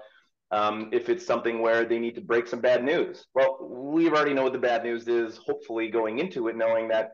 um, 0.50 0.88
if 0.92 1.08
it's 1.08 1.24
something 1.24 1.62
where 1.62 1.84
they 1.84 2.00
need 2.00 2.16
to 2.16 2.20
break 2.20 2.48
some 2.48 2.60
bad 2.60 2.82
news. 2.82 3.26
Well 3.34 3.58
we 3.70 4.08
already 4.08 4.34
know 4.34 4.42
what 4.42 4.52
the 4.52 4.58
bad 4.58 4.82
news 4.82 5.06
is 5.06 5.38
hopefully 5.46 5.88
going 5.88 6.18
into 6.18 6.48
it 6.48 6.56
knowing 6.56 6.88
that 6.88 7.12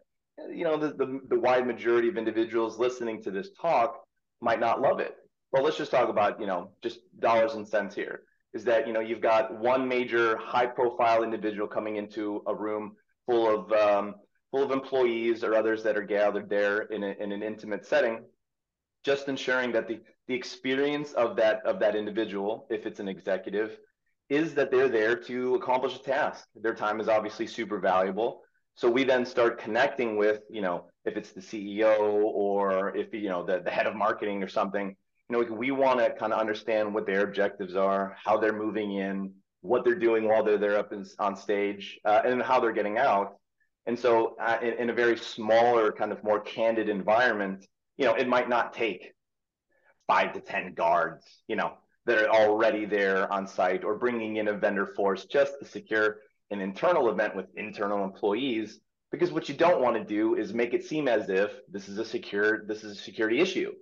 you 0.51 0.65
know 0.65 0.77
the, 0.77 0.89
the, 0.89 1.21
the 1.29 1.39
wide 1.39 1.67
majority 1.67 2.09
of 2.09 2.17
individuals 2.17 2.79
listening 2.79 3.23
to 3.23 3.31
this 3.31 3.51
talk 3.61 4.05
might 4.41 4.61
not 4.61 4.81
love 4.81 5.01
it 5.01 5.17
well 5.53 5.63
let's 5.63 5.77
just 5.77 5.91
talk 5.91 6.09
about 6.09 6.41
you 6.41 6.47
know 6.47 6.71
just 6.83 7.01
dollars 7.21 7.55
and 7.55 7.67
cents 7.67 7.95
here 7.95 8.23
is 8.53 8.65
that 8.65 8.87
you 8.87 8.93
know 8.93 9.01
you've 9.01 9.21
got 9.21 9.59
one 9.59 9.87
major 9.87 10.37
high 10.37 10.67
profile 10.67 11.23
individual 11.23 11.67
coming 11.67 11.97
into 11.97 12.43
a 12.47 12.55
room 12.55 12.95
full 13.27 13.49
of 13.49 13.73
um, 13.73 14.15
full 14.51 14.63
of 14.63 14.71
employees 14.71 15.43
or 15.43 15.55
others 15.55 15.83
that 15.83 15.97
are 15.97 16.03
gathered 16.03 16.49
there 16.49 16.83
in, 16.83 17.03
a, 17.03 17.15
in 17.19 17.33
an 17.33 17.43
intimate 17.43 17.85
setting, 17.85 18.21
just 19.05 19.29
ensuring 19.29 19.73
that 19.73 19.89
the, 19.89 19.99
the 20.29 20.35
experience 20.35 21.13
of 21.15 21.35
that 21.37 21.61
of 21.67 21.81
that 21.81 21.97
individual, 21.97 22.67
if 22.71 22.87
it's 22.87 23.01
an 23.01 23.09
executive, 23.09 23.77
is 24.29 24.55
that 24.55 24.71
they're 24.71 24.89
there 24.89 25.17
to 25.17 25.57
accomplish 25.57 25.97
a 25.97 25.99
task. 25.99 26.47
Their 26.55 26.75
time 26.75 27.01
is 27.01 27.09
obviously 27.09 27.47
super 27.49 27.81
valuable. 27.81 28.43
So 28.77 28.91
we 28.91 29.05
then 29.05 29.25
start 29.25 29.59
connecting 29.59 30.17
with, 30.17 30.43
you 30.51 30.61
know, 30.61 30.87
if 31.05 31.17
it's 31.17 31.31
the 31.31 31.41
CEO 31.41 31.99
or 32.25 32.97
if 32.97 33.13
you 33.13 33.29
know 33.29 33.45
the, 33.45 33.61
the 33.61 33.71
head 33.71 33.87
of 33.87 33.95
marketing 33.95 34.43
or 34.43 34.49
something, 34.49 34.97
you 35.29 35.37
know, 35.37 35.55
we 35.55 35.71
want 35.71 36.01
to 36.01 36.11
kind 36.11 36.33
of 36.33 36.41
understand 36.41 36.93
what 36.93 37.07
their 37.07 37.23
objectives 37.23 37.77
are, 37.77 38.17
how 38.23 38.37
they're 38.37 38.53
moving 38.53 38.97
in, 38.97 39.33
what 39.61 39.85
they're 39.85 39.99
doing 39.99 40.29
while 40.29 40.43
they're 40.43 40.59
there 40.59 40.77
up 40.77 40.93
in, 40.93 41.07
on 41.19 41.37
stage, 41.37 41.99
uh, 42.05 42.23
and 42.25 42.43
how 42.43 42.61
they're 42.61 42.73
getting 42.73 42.99
out. 42.99 43.37
And 43.87 43.99
so 43.99 44.37
uh, 44.41 44.59
in, 44.61 44.75
in, 44.75 44.91
a 44.91 44.95
very 44.95 45.17
smaller, 45.17 45.93
kind 45.93 46.11
of 46.13 46.23
more 46.25 46.41
candid 46.41 46.89
environment, 46.89 47.67
you 47.97 48.05
know, 48.05 48.15
it 48.15 48.29
might 48.29 48.49
not 48.49 48.73
take 48.73 49.13
five 50.07 50.33
to 50.35 50.41
10 50.41 50.75
guards, 50.75 51.25
you 51.49 51.57
know, 51.57 51.75
that 52.07 52.19
are 52.19 52.29
already 52.29 52.85
there 52.85 53.31
on 53.33 53.47
site 53.47 53.85
or 53.85 53.97
bringing 53.97 54.37
in 54.37 54.49
a 54.49 54.53
vendor 54.53 54.87
force 54.87 55.25
just 55.25 55.55
to 55.61 55.65
secure 55.67 56.19
an 56.55 56.61
internal 56.61 57.11
event 57.11 57.37
with 57.37 57.47
internal 57.57 58.03
employees. 58.05 58.81
Because 59.13 59.31
what 59.31 59.49
you 59.49 59.55
don't 59.55 59.81
want 59.81 59.97
to 59.97 60.05
do 60.05 60.35
is 60.35 60.53
make 60.55 60.75
it 60.75 60.85
seem 60.85 61.07
as 61.07 61.29
if 61.29 61.51
this 61.71 61.89
is 61.89 61.99
a 61.99 62.05
secure, 62.05 62.65
this 62.67 62.83
is 62.83 62.99
a 62.99 63.01
security 63.01 63.41
issue 63.41 63.73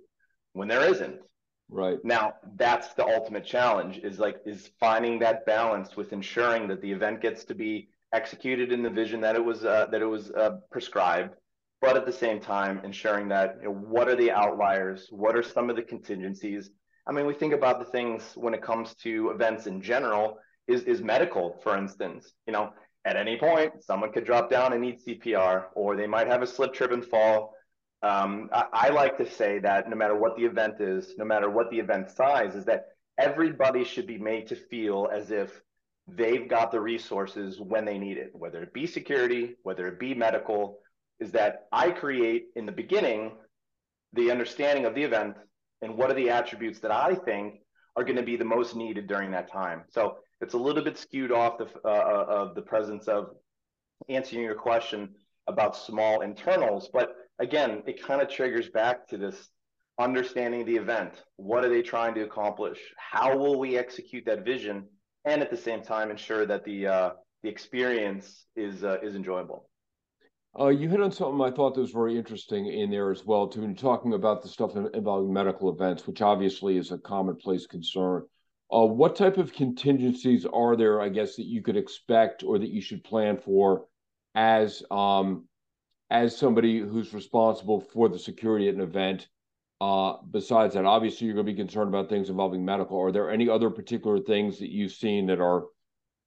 when 0.51 0.67
there 0.67 0.87
isn't. 0.87 1.19
Right. 1.69 1.97
Now, 2.03 2.33
that's 2.55 2.93
the 2.93 3.05
ultimate 3.05 3.45
challenge 3.45 3.97
is 4.03 4.19
like, 4.19 4.37
is 4.45 4.69
finding 4.79 5.19
that 5.19 5.45
balance 5.45 5.95
with 5.95 6.13
ensuring 6.13 6.67
that 6.67 6.81
the 6.81 6.91
event 6.91 7.21
gets 7.21 7.45
to 7.45 7.55
be 7.55 7.89
executed 8.13 8.71
in 8.71 8.83
the 8.83 8.89
vision 8.89 9.19
that 9.21 9.35
it 9.35 9.43
was 9.43 9.65
uh, 9.65 9.87
that 9.91 10.01
it 10.01 10.05
was 10.05 10.29
uh, 10.31 10.57
prescribed, 10.71 11.33
but 11.81 11.97
at 11.97 12.05
the 12.05 12.11
same 12.11 12.39
time 12.39 12.79
ensuring 12.83 13.27
that 13.29 13.57
you 13.59 13.65
know, 13.65 13.73
what 13.73 14.07
are 14.07 14.15
the 14.15 14.31
outliers, 14.31 15.07
what 15.09 15.35
are 15.35 15.43
some 15.43 15.69
of 15.69 15.75
the 15.75 15.81
contingencies. 15.81 16.69
I 17.07 17.11
mean, 17.11 17.25
we 17.25 17.33
think 17.33 17.53
about 17.53 17.79
the 17.79 17.91
things 17.91 18.21
when 18.35 18.53
it 18.53 18.61
comes 18.61 18.93
to 19.03 19.31
events 19.31 19.67
in 19.67 19.81
general. 19.81 20.37
Is 20.67 20.83
is 20.83 21.01
medical, 21.01 21.59
for 21.63 21.77
instance? 21.77 22.33
You 22.47 22.53
know, 22.53 22.71
at 23.05 23.17
any 23.17 23.37
point, 23.37 23.83
someone 23.83 24.11
could 24.11 24.25
drop 24.25 24.49
down 24.49 24.73
and 24.73 24.81
need 24.81 24.99
CPR, 25.05 25.65
or 25.75 25.95
they 25.95 26.07
might 26.07 26.27
have 26.27 26.41
a 26.41 26.47
slip, 26.47 26.73
trip, 26.73 26.91
and 26.91 27.05
fall. 27.05 27.53
Um, 28.01 28.49
I, 28.53 28.65
I 28.73 28.89
like 28.89 29.17
to 29.17 29.29
say 29.29 29.59
that 29.59 29.89
no 29.89 29.95
matter 29.95 30.15
what 30.15 30.35
the 30.37 30.45
event 30.45 30.79
is, 30.79 31.13
no 31.17 31.25
matter 31.25 31.49
what 31.49 31.69
the 31.69 31.79
event 31.79 32.09
size, 32.11 32.55
is 32.55 32.65
that 32.65 32.85
everybody 33.17 33.83
should 33.83 34.07
be 34.07 34.17
made 34.17 34.47
to 34.47 34.55
feel 34.55 35.09
as 35.11 35.31
if 35.31 35.61
they've 36.07 36.49
got 36.49 36.71
the 36.71 36.79
resources 36.79 37.59
when 37.59 37.85
they 37.85 37.97
need 37.97 38.17
it, 38.17 38.31
whether 38.33 38.61
it 38.61 38.73
be 38.73 38.87
security, 38.87 39.55
whether 39.63 39.87
it 39.87 39.99
be 39.99 40.13
medical, 40.13 40.79
is 41.19 41.31
that 41.31 41.67
I 41.71 41.91
create 41.91 42.47
in 42.55 42.65
the 42.65 42.71
beginning 42.71 43.33
the 44.13 44.31
understanding 44.31 44.85
of 44.85 44.95
the 44.95 45.03
event 45.03 45.35
and 45.81 45.97
what 45.97 46.11
are 46.11 46.15
the 46.15 46.29
attributes 46.29 46.79
that 46.79 46.91
I 46.91 47.15
think 47.15 47.61
are 47.95 48.03
going 48.03 48.17
to 48.17 48.23
be 48.23 48.35
the 48.35 48.45
most 48.45 48.75
needed 48.75 49.07
during 49.07 49.31
that 49.31 49.51
time. 49.51 49.83
So 49.89 50.17
it's 50.41 50.53
a 50.53 50.57
little 50.57 50.83
bit 50.83 50.97
skewed 50.97 51.31
off 51.31 51.57
the, 51.57 51.67
uh, 51.85 51.87
uh, 51.87 52.25
of 52.29 52.55
the 52.55 52.61
presence 52.61 53.07
of 53.07 53.29
answering 54.09 54.43
your 54.43 54.55
question 54.55 55.09
about 55.47 55.75
small 55.75 56.21
internals. 56.21 56.89
But 56.91 57.15
again, 57.39 57.83
it 57.85 58.03
kind 58.03 58.21
of 58.21 58.29
triggers 58.29 58.69
back 58.69 59.07
to 59.09 59.17
this 59.17 59.49
understanding 59.99 60.65
the 60.65 60.75
event. 60.75 61.23
What 61.35 61.63
are 61.63 61.69
they 61.69 61.81
trying 61.81 62.15
to 62.15 62.21
accomplish? 62.21 62.79
How 62.97 63.37
will 63.37 63.59
we 63.59 63.77
execute 63.77 64.25
that 64.25 64.43
vision? 64.43 64.87
and 65.25 65.41
at 65.41 65.49
the 65.49 65.57
same 65.57 65.81
time 65.81 66.11
ensure 66.11 66.45
that 66.45 66.63
the 66.63 66.87
uh, 66.87 67.09
the 67.43 67.49
experience 67.49 68.45
is 68.55 68.83
uh, 68.83 68.97
is 69.01 69.15
enjoyable. 69.15 69.69
Uh, 70.59 70.67
you 70.67 70.87
hit 70.87 71.01
on 71.01 71.11
something 71.11 71.41
I 71.41 71.49
thought 71.49 71.73
that 71.73 71.81
was 71.81 71.91
very 71.91 72.15
interesting 72.15 72.67
in 72.67 72.91
there 72.91 73.11
as 73.11 73.25
well, 73.25 73.47
too, 73.47 73.63
in 73.63 73.75
talking 73.75 74.13
about 74.13 74.43
the 74.43 74.47
stuff 74.47 74.75
involving 74.75 75.33
medical 75.33 75.73
events, 75.73 76.05
which 76.05 76.21
obviously 76.21 76.77
is 76.77 76.91
a 76.91 76.99
commonplace 76.99 77.65
concern. 77.65 78.23
Uh, 78.73 78.85
what 78.85 79.15
type 79.15 79.37
of 79.37 79.53
contingencies 79.53 80.47
are 80.47 80.75
there, 80.75 80.99
I 80.99 81.09
guess, 81.09 81.35
that 81.35 81.45
you 81.45 81.61
could 81.61 81.77
expect 81.77 82.43
or 82.43 82.57
that 82.57 82.71
you 82.71 82.81
should 82.81 83.03
plan 83.03 83.37
for 83.37 83.85
as 84.33 84.81
um, 84.89 85.47
as 86.09 86.35
somebody 86.35 86.79
who's 86.79 87.13
responsible 87.13 87.81
for 87.81 88.09
the 88.09 88.17
security 88.17 88.67
at 88.67 88.75
an 88.75 88.81
event? 88.81 89.27
Uh, 89.79 90.15
besides 90.31 90.73
that, 90.73 90.85
obviously, 90.85 91.27
you're 91.27 91.35
going 91.35 91.45
to 91.45 91.51
be 91.51 91.57
concerned 91.57 91.89
about 91.89 92.09
things 92.09 92.29
involving 92.29 92.65
medical. 92.65 92.99
Are 92.99 93.11
there 93.11 93.29
any 93.29 93.47
other 93.47 93.69
particular 93.69 94.19
things 94.19 94.57
that 94.59 94.71
you've 94.71 94.93
seen 94.93 95.27
that 95.27 95.39
are 95.39 95.65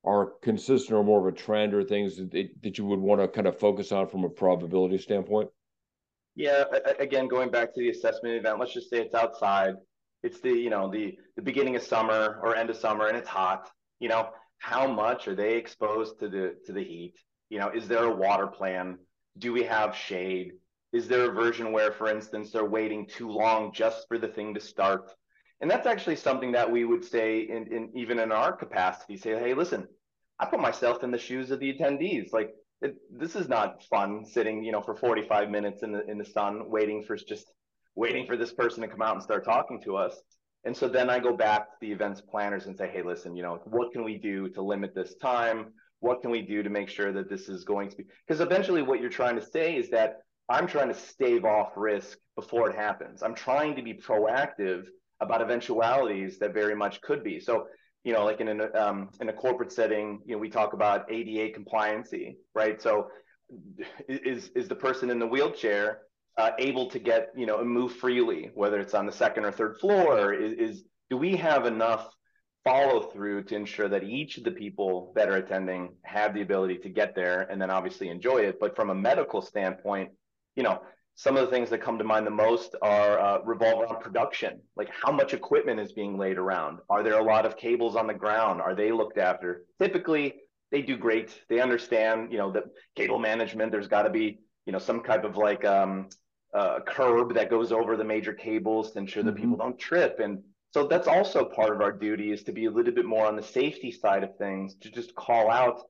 are 0.05 0.35
consistent 0.41 0.97
or 0.97 1.03
more 1.03 1.27
of 1.27 1.35
a 1.35 1.37
trend, 1.37 1.75
or 1.75 1.83
things 1.83 2.17
that 2.17 2.79
you 2.79 2.85
would 2.85 3.01
want 3.01 3.21
to 3.21 3.27
kind 3.27 3.49
of 3.49 3.59
focus 3.59 3.91
on 3.91 4.07
from 4.07 4.23
a 4.23 4.29
probability 4.29 4.99
standpoint? 4.99 5.49
Yeah, 6.37 6.65
again, 7.01 7.27
going 7.27 7.51
back 7.51 7.75
to 7.75 7.81
the 7.81 7.89
assessment 7.89 8.37
event, 8.37 8.61
let's 8.61 8.73
just 8.73 8.89
say 8.89 8.99
it's 8.99 9.15
outside. 9.15 9.75
It's 10.22 10.40
the 10.40 10.50
you 10.50 10.70
know 10.70 10.90
the 10.90 11.18
the 11.37 11.42
beginning 11.42 11.76
of 11.76 11.83
summer 11.83 12.40
or 12.42 12.57
end 12.57 12.70
of 12.70 12.76
summer, 12.76 13.09
and 13.09 13.16
it's 13.16 13.29
hot. 13.29 13.70
You 14.00 14.09
know, 14.09 14.31
how 14.59 14.87
much 14.87 15.29
are 15.29 15.35
they 15.35 15.57
exposed 15.57 16.18
to 16.20 16.29
the 16.29 16.57
to 16.66 16.72
the 16.72 16.83
heat? 16.83 17.14
You 17.48 17.59
know, 17.59 17.70
is 17.70 17.88
there 17.88 18.05
a 18.05 18.14
water 18.14 18.46
plan? 18.46 18.98
Do 19.38 19.52
we 19.52 19.62
have 19.64 19.94
shade? 19.94 20.52
Is 20.92 21.09
there 21.09 21.31
a 21.31 21.35
version 21.35 21.72
where, 21.72 21.92
for 21.92 22.09
instance, 22.09 22.50
they're 22.50 22.64
waiting 22.64 23.07
too 23.07 23.29
long 23.29 23.72
just 23.72 24.09
for 24.09 24.18
the 24.18 24.29
thing 24.29 24.55
to 24.55 24.61
start? 24.61 25.12
And 25.61 25.70
that's 25.70 25.87
actually 25.87 26.16
something 26.16 26.52
that 26.52 26.70
we 26.70 26.85
would 26.85 27.05
say 27.05 27.40
in, 27.40 27.66
in 27.72 27.90
even 27.94 28.18
in 28.18 28.33
our 28.33 28.52
capacity, 28.52 29.16
say, 29.16 29.38
hey, 29.38 29.55
listen, 29.55 29.87
I 30.38 30.46
put 30.46 30.61
myself 30.61 31.02
in 31.02 31.11
the 31.11 31.18
shoes 31.18 31.50
of 31.50 31.61
the 31.61 31.72
attendees. 31.72 32.33
Like 32.33 32.50
it, 32.83 32.96
this 33.11 33.37
is 33.37 33.48
not 33.48 33.83
fun 33.85 34.24
sitting, 34.24 34.62
you 34.62 34.72
know, 34.72 34.83
for 34.83 34.94
45 34.94 35.50
minutes 35.50 35.83
in 35.83 35.92
the 35.92 36.05
in 36.11 36.18
the 36.18 36.24
sun 36.24 36.70
waiting 36.70 37.02
for 37.02 37.16
just 37.16 37.50
waiting 37.97 38.27
for 38.27 38.37
this 38.37 38.53
person 38.53 38.83
to 38.83 38.89
come 38.89 39.03
out 39.03 39.15
and 39.15 39.23
start 39.23 39.45
talking 39.45 39.81
to 39.83 39.97
us. 39.97 40.15
And 40.65 40.77
so 40.77 40.89
then 40.89 41.09
I 41.09 41.19
go 41.19 41.35
back 41.37 41.71
to 41.71 41.77
the 41.81 41.91
events 41.91 42.21
planners 42.21 42.67
and 42.67 42.77
say, 42.77 42.89
hey, 42.93 43.03
listen, 43.03 43.35
you 43.35 43.43
know, 43.43 43.61
what 43.65 43.93
can 43.93 44.05
we 44.05 44.19
do 44.19 44.49
to 44.51 44.63
limit 44.63 44.95
this 44.95 45.15
time? 45.17 45.73
What 46.01 46.21
can 46.21 46.31
we 46.31 46.43
do 46.43 46.63
to 46.63 46.71
make 46.71 46.89
sure 46.89 47.13
that 47.13 47.31
this 47.31 47.49
is 47.49 47.65
going 47.65 47.91
to 47.91 47.97
be? 47.97 48.05
Because 48.27 48.41
eventually, 48.41 48.83
what 48.83 49.01
you're 49.01 49.09
trying 49.09 49.37
to 49.37 49.45
say 49.45 49.77
is 49.77 49.89
that 49.91 50.19
I'm 50.49 50.67
trying 50.67 50.89
to 50.89 50.95
stave 50.95 51.45
off 51.45 51.73
risk 51.77 52.19
before 52.35 52.69
it 52.69 52.77
happens. 52.77 53.23
I'm 53.23 53.35
trying 53.35 53.75
to 53.77 53.83
be 53.83 53.95
proactive 53.95 54.85
about 55.21 55.41
eventualities 55.41 56.39
that 56.39 56.53
very 56.53 56.77
much 56.77 57.01
could 57.01 57.25
be. 57.25 57.41
So, 57.41 57.67
you 58.05 58.13
know, 58.13 58.25
like 58.25 58.41
in 58.41 58.61
a 58.61 58.73
um, 58.75 59.09
in 59.21 59.29
a 59.29 59.33
corporate 59.33 59.73
setting, 59.73 60.21
you 60.27 60.35
know, 60.35 60.39
we 60.39 60.51
talk 60.51 60.75
about 60.75 61.11
ADA 61.11 61.59
compliancy, 61.59 62.37
right? 62.55 62.81
So, 62.81 63.09
is 64.09 64.51
is 64.55 64.69
the 64.69 64.75
person 64.75 65.11
in 65.11 65.19
the 65.19 65.27
wheelchair 65.27 66.03
uh, 66.38 66.51
able 66.59 66.90
to 66.90 66.99
get, 66.99 67.31
you 67.37 67.46
know, 67.46 67.61
and 67.61 67.68
move 67.68 67.92
freely, 67.94 68.51
whether 68.55 68.79
it's 68.79 68.94
on 68.94 69.07
the 69.07 69.12
second 69.12 69.44
or 69.44 69.53
third 69.53 69.79
floor? 69.79 70.33
Is, 70.33 70.53
is 70.53 70.85
do 71.11 71.16
we 71.16 71.37
have 71.37 71.66
enough 71.66 72.11
follow 72.66 73.01
through 73.01 73.44
to 73.44 73.55
ensure 73.55 73.88
that 73.88 74.03
each 74.03 74.38
of 74.38 74.44
the 74.44 74.51
people 74.51 75.12
that 75.14 75.29
are 75.29 75.37
attending 75.37 75.94
have 76.03 76.35
the 76.35 76.42
ability 76.42 76.77
to 76.77 76.88
get 76.88 77.14
there 77.14 77.42
and 77.42 77.62
then 77.62 77.70
obviously 77.70 78.09
enjoy 78.09 78.38
it. 78.38 78.59
But 78.59 78.75
from 78.75 78.90
a 78.90 78.94
medical 78.94 79.40
standpoint, 79.40 80.11
you 80.57 80.64
know, 80.64 80.83
some 81.14 81.37
of 81.37 81.42
the 81.42 81.51
things 81.51 81.70
that 81.70 81.81
come 81.81 81.96
to 81.96 82.05
mind 82.05 82.27
the 82.27 82.33
most 82.33 82.75
are 82.83 83.20
uh, 83.20 83.38
revolve 83.44 83.83
around 83.83 84.01
production. 84.01 84.61
Like 84.75 84.90
how 84.90 85.12
much 85.12 85.33
equipment 85.33 85.79
is 85.79 85.92
being 85.92 86.18
laid 86.18 86.38
around? 86.38 86.81
Are 86.90 87.05
there 87.05 87.20
a 87.20 87.22
lot 87.22 87.46
of 87.46 87.57
cables 87.57 87.94
on 87.94 88.09
the 88.09 88.14
ground? 88.14 88.61
Are 88.61 88.75
they 88.75 88.90
looked 88.90 89.16
after? 89.16 89.62
Typically, 89.81 90.35
they 90.72 90.83
do 90.83 90.96
great. 90.96 91.40
They 91.49 91.61
understand, 91.61 92.33
you 92.33 92.38
know, 92.38 92.51
the 92.51 92.64
cable 92.96 93.20
management. 93.20 93.70
There's 93.70 93.87
got 93.87 94.03
to 94.03 94.11
be, 94.11 94.40
you 94.66 94.72
know, 94.72 94.81
some 94.81 95.05
type 95.05 95.22
of 95.22 95.37
like 95.37 95.64
um, 95.64 96.09
uh, 96.57 96.81
curb 96.81 97.35
that 97.35 97.51
goes 97.51 97.71
over 97.71 97.97
the 97.97 98.05
major 98.05 98.33
cables 98.33 98.92
to 98.92 98.99
ensure 98.99 99.23
that 99.23 99.35
mm-hmm. 99.35 99.42
people 99.42 99.57
don't 99.59 99.79
trip. 99.79 100.21
And 100.21 100.42
so 100.73 100.87
that's 100.87 101.07
also 101.07 101.45
part 101.45 101.75
of 101.75 101.83
our 101.83 101.92
duty 101.92 102.33
is 102.33 102.42
to 102.45 102.53
be 102.53 102.64
a 102.64 102.71
little 102.71 102.95
bit 102.95 103.05
more 103.05 103.27
on 103.27 103.37
the 103.37 103.42
safety 103.42 103.92
side 103.92 104.25
of 104.25 104.37
things 104.38 104.75
to 104.81 104.90
just 104.90 105.14
call 105.14 105.51
out 105.51 105.83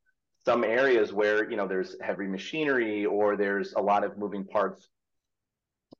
some 0.44 0.64
areas 0.64 1.12
where 1.12 1.48
you 1.48 1.56
know 1.56 1.68
there's 1.68 1.96
heavy 2.00 2.26
machinery 2.26 3.06
or 3.06 3.36
there's 3.36 3.74
a 3.74 3.80
lot 3.80 4.02
of 4.02 4.18
moving 4.18 4.44
parts. 4.44 4.88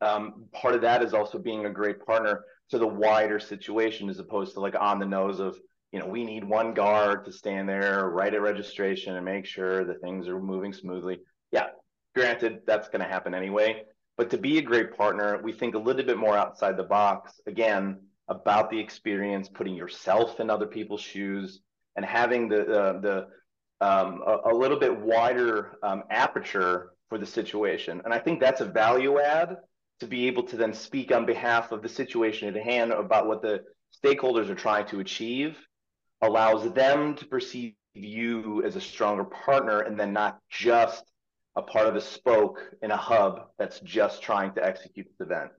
Um, 0.00 0.46
part 0.52 0.74
of 0.74 0.83
that 0.83 1.02
is 1.02 1.14
also 1.14 1.38
being 1.38 1.66
a 1.66 1.70
great 1.70 2.05
partner 2.05 2.44
to 2.70 2.79
the 2.79 2.87
wider 2.87 3.38
situation 3.38 4.11
as 4.11 4.18
opposed 4.18 4.55
to 4.55 4.61
like 4.61 4.74
on 4.79 4.98
the 4.98 5.07
nose 5.07 5.38
of 5.38 5.57
you 5.92 6.00
know 6.00 6.07
we 6.07 6.24
need 6.24 6.42
one 6.42 6.74
guard 6.74 7.24
to 7.24 7.33
stand 7.33 7.68
there 7.68 8.11
write 8.11 8.35
a 8.35 8.40
registration 8.40 9.14
and 9.14 9.24
make 9.24 9.46
sure 9.46 9.85
that 9.85 10.00
things 10.00 10.26
are 10.26 10.40
moving 10.40 10.72
smoothly. 10.72 11.20
Yeah, 11.52 11.68
granted 12.16 12.62
that's 12.66 12.88
going 12.88 13.02
to 13.02 13.09
happen 13.09 13.33
anyway. 13.33 13.85
But 14.16 14.31
to 14.31 14.38
be 14.38 14.59
a 14.59 14.62
great 14.62 14.96
partner, 14.96 15.40
we 15.42 15.52
think 15.52 15.74
a 15.74 15.79
little 15.79 16.05
bit 16.05 16.18
more 16.18 16.37
outside 16.37 16.76
the 16.76 16.83
box. 16.83 17.40
Again, 17.46 17.98
about 18.29 18.70
the 18.70 18.79
experience, 18.79 19.48
putting 19.48 19.74
yourself 19.74 20.40
in 20.40 20.50
other 20.50 20.66
people's 20.66 21.00
shoes, 21.00 21.61
and 21.96 22.05
having 22.05 22.48
the 22.48 22.64
the 23.00 23.26
um, 23.87 24.22
a, 24.26 24.52
a, 24.52 24.55
little 24.55 24.79
bit 24.79 24.98
wider 24.98 25.76
um, 25.83 26.05
aperture 26.11 26.92
for 27.11 27.18
the 27.18 27.26
situation. 27.26 28.00
And 28.05 28.14
I 28.14 28.18
think 28.18 28.40
that's 28.40 28.62
a 28.62 28.64
value 28.64 29.20
add 29.20 29.59
to 30.00 30.07
be 30.07 30.26
able 30.26 30.44
to 30.44 30.57
then 30.57 30.72
speak 30.72 31.12
on 31.12 31.26
behalf 31.26 31.72
of 31.72 31.83
the 31.83 31.88
situation 31.88 32.48
at 32.48 32.62
hand 32.62 32.92
about 32.92 33.26
what 33.26 33.42
the 33.42 33.64
stakeholders 34.02 34.48
are 34.48 34.55
trying 34.55 34.87
to 34.87 35.00
achieve, 35.00 35.59
allows 36.22 36.72
them 36.72 37.14
to 37.16 37.26
perceive 37.26 37.74
you 37.94 38.62
as 38.64 38.76
a 38.76 38.81
stronger 38.81 39.24
partner 39.24 39.81
and 39.81 39.98
then 39.98 40.12
not 40.12 40.38
just 40.50 41.05
a 41.57 41.62
part 41.62 41.88
of 41.88 41.97
a 41.97 42.01
spoke 42.01 42.61
in 42.83 42.90
a 42.90 42.97
hub 42.97 43.49
that's 43.59 43.81
just 43.81 44.23
trying 44.23 44.53
to 44.55 44.64
execute 44.64 45.07
this 45.07 45.27
event. 45.27 45.51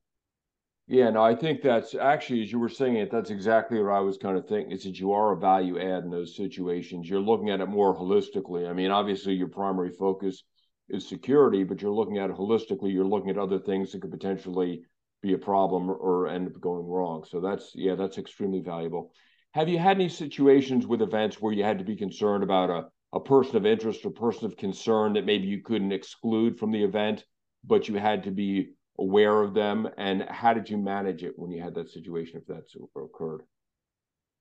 Yeah, 0.90 1.10
no, 1.10 1.22
I 1.22 1.36
think 1.36 1.62
that's 1.62 1.96
actually, 1.96 2.44
as 2.44 2.52
you 2.52 2.60
were 2.60 2.70
saying 2.70 2.96
it, 2.96 3.12
that's 3.12 3.30
exactly 3.30 3.82
what 3.82 3.92
I 3.92 4.00
was 4.00 4.18
kind 4.18 4.38
of 4.38 4.48
thinking. 4.48 4.72
Is 4.72 4.84
that 4.84 5.00
you 5.00 5.12
are 5.12 5.34
a 5.34 5.38
value 5.38 5.78
add 5.78 6.06
in 6.06 6.10
those 6.10 6.38
situations. 6.38 7.10
You're 7.10 7.20
looking 7.20 7.50
at 7.50 7.60
it 7.60 7.66
more 7.66 7.94
holistically. 7.94 8.70
I 8.70 8.74
mean, 8.74 8.90
obviously, 8.90 9.34
your 9.34 9.50
primary 9.50 9.92
focus 9.92 10.44
is 10.88 11.06
security, 11.06 11.66
but 11.66 11.82
you're 11.82 11.92
looking 11.92 12.20
at 12.20 12.30
it 12.30 12.38
holistically. 12.38 12.94
You're 12.94 13.04
looking 13.04 13.32
at 13.32 13.38
other 13.38 13.60
things 13.60 13.92
that 13.92 14.02
could 14.02 14.12
potentially 14.12 14.84
be 15.22 15.34
a 15.34 15.38
problem 15.38 15.90
or 15.90 16.30
end 16.30 16.48
up 16.48 16.62
going 16.62 16.86
wrong. 16.86 17.26
So 17.30 17.42
that's 17.42 17.72
yeah, 17.76 17.96
that's 17.96 18.18
extremely 18.18 18.62
valuable. 18.62 19.12
Have 19.52 19.68
you 19.68 19.80
had 19.80 19.98
any 19.98 20.08
situations 20.08 20.88
with 20.88 21.02
events 21.02 21.42
where 21.42 21.52
you 21.52 21.64
had 21.64 21.80
to 21.80 21.84
be 21.84 21.98
concerned 21.98 22.44
about 22.44 22.70
a 22.70 22.86
a 23.14 23.20
person 23.20 23.56
of 23.56 23.66
interest 23.66 24.06
or 24.06 24.12
person 24.12 24.46
of 24.46 24.58
concern 24.58 25.14
that 25.14 25.26
maybe 25.26 25.48
you 25.48 25.62
couldn't 25.62 25.92
exclude 25.92 26.58
from 26.58 26.72
the 26.72 26.84
event, 26.84 27.24
but 27.64 27.88
you 27.88 27.96
had 27.96 28.24
to 28.24 28.32
be 28.32 28.74
aware 29.00 29.42
of 29.42 29.54
them? 29.54 29.88
And 29.98 30.24
how 30.24 30.54
did 30.54 30.70
you 30.70 30.78
manage 30.78 31.24
it 31.24 31.34
when 31.38 31.52
you 31.52 31.62
had 31.62 31.76
that 31.76 31.90
situation 31.90 32.38
if 32.38 32.48
that's 32.48 32.76
occurred? 32.96 33.44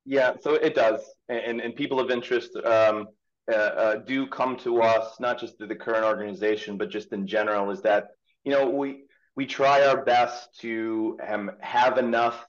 Yeah 0.04 0.34
so 0.40 0.54
it 0.54 0.74
does. 0.74 1.00
And 1.28 1.60
and 1.60 1.74
people 1.74 2.00
of 2.00 2.10
interest 2.10 2.56
um, 2.56 3.08
uh, 3.50 3.54
uh, 3.54 3.94
do 3.96 4.26
come 4.26 4.56
to 4.56 4.82
us 4.82 5.20
not 5.20 5.38
just 5.38 5.56
through 5.56 5.68
the 5.68 5.76
current 5.76 6.04
organization 6.04 6.76
but 6.76 6.90
just 6.90 7.12
in 7.12 7.26
general 7.26 7.70
is 7.70 7.80
that 7.82 8.08
you 8.44 8.50
know 8.50 8.68
we 8.68 9.04
we 9.36 9.46
try 9.46 9.86
our 9.86 10.04
best 10.04 10.58
to 10.60 11.16
um, 11.28 11.52
have 11.60 11.98
enough 11.98 12.44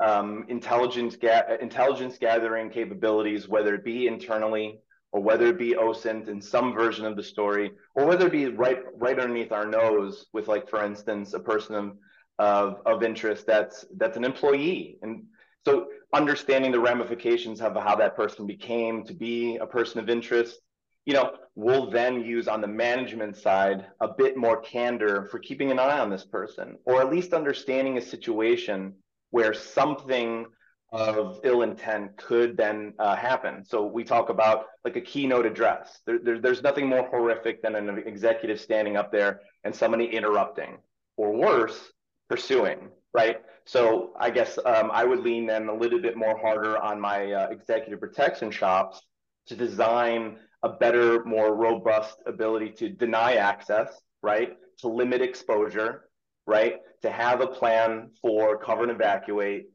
um, 0.00 0.44
intelligence 0.48 1.16
ga- 1.16 1.56
intelligence 1.60 2.18
gathering 2.18 2.68
capabilities 2.68 3.48
whether 3.48 3.74
it 3.74 3.84
be 3.84 4.06
internally 4.06 4.80
or 5.14 5.22
whether 5.22 5.46
it 5.46 5.58
be 5.58 5.76
OSINT 5.76 6.26
in 6.26 6.42
some 6.42 6.74
version 6.74 7.06
of 7.06 7.14
the 7.14 7.22
story, 7.22 7.70
or 7.94 8.04
whether 8.04 8.26
it 8.26 8.32
be 8.32 8.46
right 8.46 8.80
right 8.96 9.20
underneath 9.20 9.52
our 9.52 9.64
nose 9.64 10.26
with, 10.32 10.48
like, 10.48 10.68
for 10.68 10.84
instance, 10.84 11.34
a 11.34 11.38
person 11.38 11.96
of, 12.40 12.80
of 12.84 13.04
interest 13.04 13.46
that's 13.46 13.86
that's 13.96 14.16
an 14.16 14.24
employee. 14.24 14.98
And 15.02 15.22
so 15.64 15.86
understanding 16.12 16.72
the 16.72 16.80
ramifications 16.80 17.60
of 17.60 17.76
how 17.76 17.94
that 17.94 18.16
person 18.16 18.44
became 18.44 19.04
to 19.04 19.14
be 19.14 19.56
a 19.56 19.66
person 19.66 20.00
of 20.00 20.10
interest, 20.10 20.58
you 21.06 21.14
know, 21.14 21.30
we'll 21.54 21.88
then 21.90 22.24
use 22.24 22.48
on 22.48 22.60
the 22.60 22.66
management 22.66 23.36
side 23.36 23.86
a 24.00 24.08
bit 24.08 24.36
more 24.36 24.60
candor 24.62 25.28
for 25.30 25.38
keeping 25.38 25.70
an 25.70 25.78
eye 25.78 26.00
on 26.00 26.10
this 26.10 26.24
person, 26.24 26.76
or 26.86 27.00
at 27.00 27.12
least 27.14 27.32
understanding 27.32 27.98
a 27.98 28.02
situation 28.02 28.94
where 29.30 29.54
something 29.54 30.46
of 30.92 31.40
ill 31.42 31.62
intent 31.62 32.16
could 32.16 32.56
then 32.56 32.94
uh, 33.00 33.16
happen. 33.16 33.64
So 33.64 33.84
we 33.84 34.04
talk 34.04 34.28
about 34.28 34.66
like 34.84 34.94
a 34.94 35.00
keynote 35.00 35.44
address. 35.44 36.00
There, 36.06 36.20
there, 36.20 36.38
there's 36.38 36.62
nothing 36.62 36.86
more 36.86 37.08
horrific 37.08 37.62
than 37.62 37.74
an 37.74 38.02
executive 38.06 38.60
standing 38.60 38.96
up 38.96 39.10
there 39.10 39.40
and 39.64 39.74
somebody 39.74 40.04
interrupting, 40.04 40.78
or 41.16 41.32
worse, 41.32 41.92
pursuing. 42.28 42.90
Right. 43.12 43.38
So 43.64 44.12
I 44.18 44.30
guess 44.30 44.58
um, 44.64 44.90
I 44.92 45.04
would 45.04 45.20
lean 45.20 45.46
then 45.46 45.68
a 45.68 45.74
little 45.74 46.00
bit 46.00 46.16
more 46.16 46.38
harder 46.38 46.78
on 46.78 47.00
my 47.00 47.32
uh, 47.32 47.48
executive 47.48 48.00
protection 48.00 48.50
shops 48.50 49.00
to 49.46 49.56
design 49.56 50.38
a 50.62 50.68
better, 50.68 51.24
more 51.24 51.54
robust 51.54 52.18
ability 52.26 52.70
to 52.70 52.88
deny 52.88 53.34
access. 53.34 54.00
Right. 54.22 54.56
To 54.78 54.88
limit 54.88 55.22
exposure. 55.22 56.08
Right. 56.46 56.80
To 57.02 57.10
have 57.10 57.40
a 57.40 57.46
plan 57.46 58.10
for 58.20 58.58
cover 58.58 58.82
and 58.82 58.92
evacuate 58.92 59.70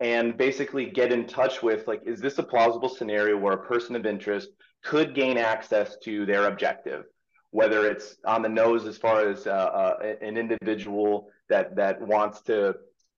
and 0.00 0.36
basically 0.36 0.86
get 0.86 1.12
in 1.12 1.26
touch 1.26 1.62
with 1.62 1.86
like, 1.86 2.02
is 2.06 2.20
this 2.20 2.38
a 2.38 2.42
plausible 2.42 2.88
scenario 2.88 3.36
where 3.36 3.52
a 3.52 3.66
person 3.66 3.94
of 3.94 4.06
interest 4.06 4.48
could 4.82 5.14
gain 5.14 5.36
access 5.36 5.96
to 6.04 6.24
their 6.26 6.46
objective? 6.46 7.04
Whether 7.50 7.86
it's 7.90 8.16
on 8.24 8.42
the 8.42 8.48
nose 8.48 8.86
as 8.86 8.96
far 8.96 9.28
as 9.28 9.46
uh, 9.46 9.50
uh, 9.50 10.14
an 10.22 10.36
individual 10.36 11.28
that 11.48 11.74
that 11.76 12.00
wants 12.00 12.42
to, 12.42 12.74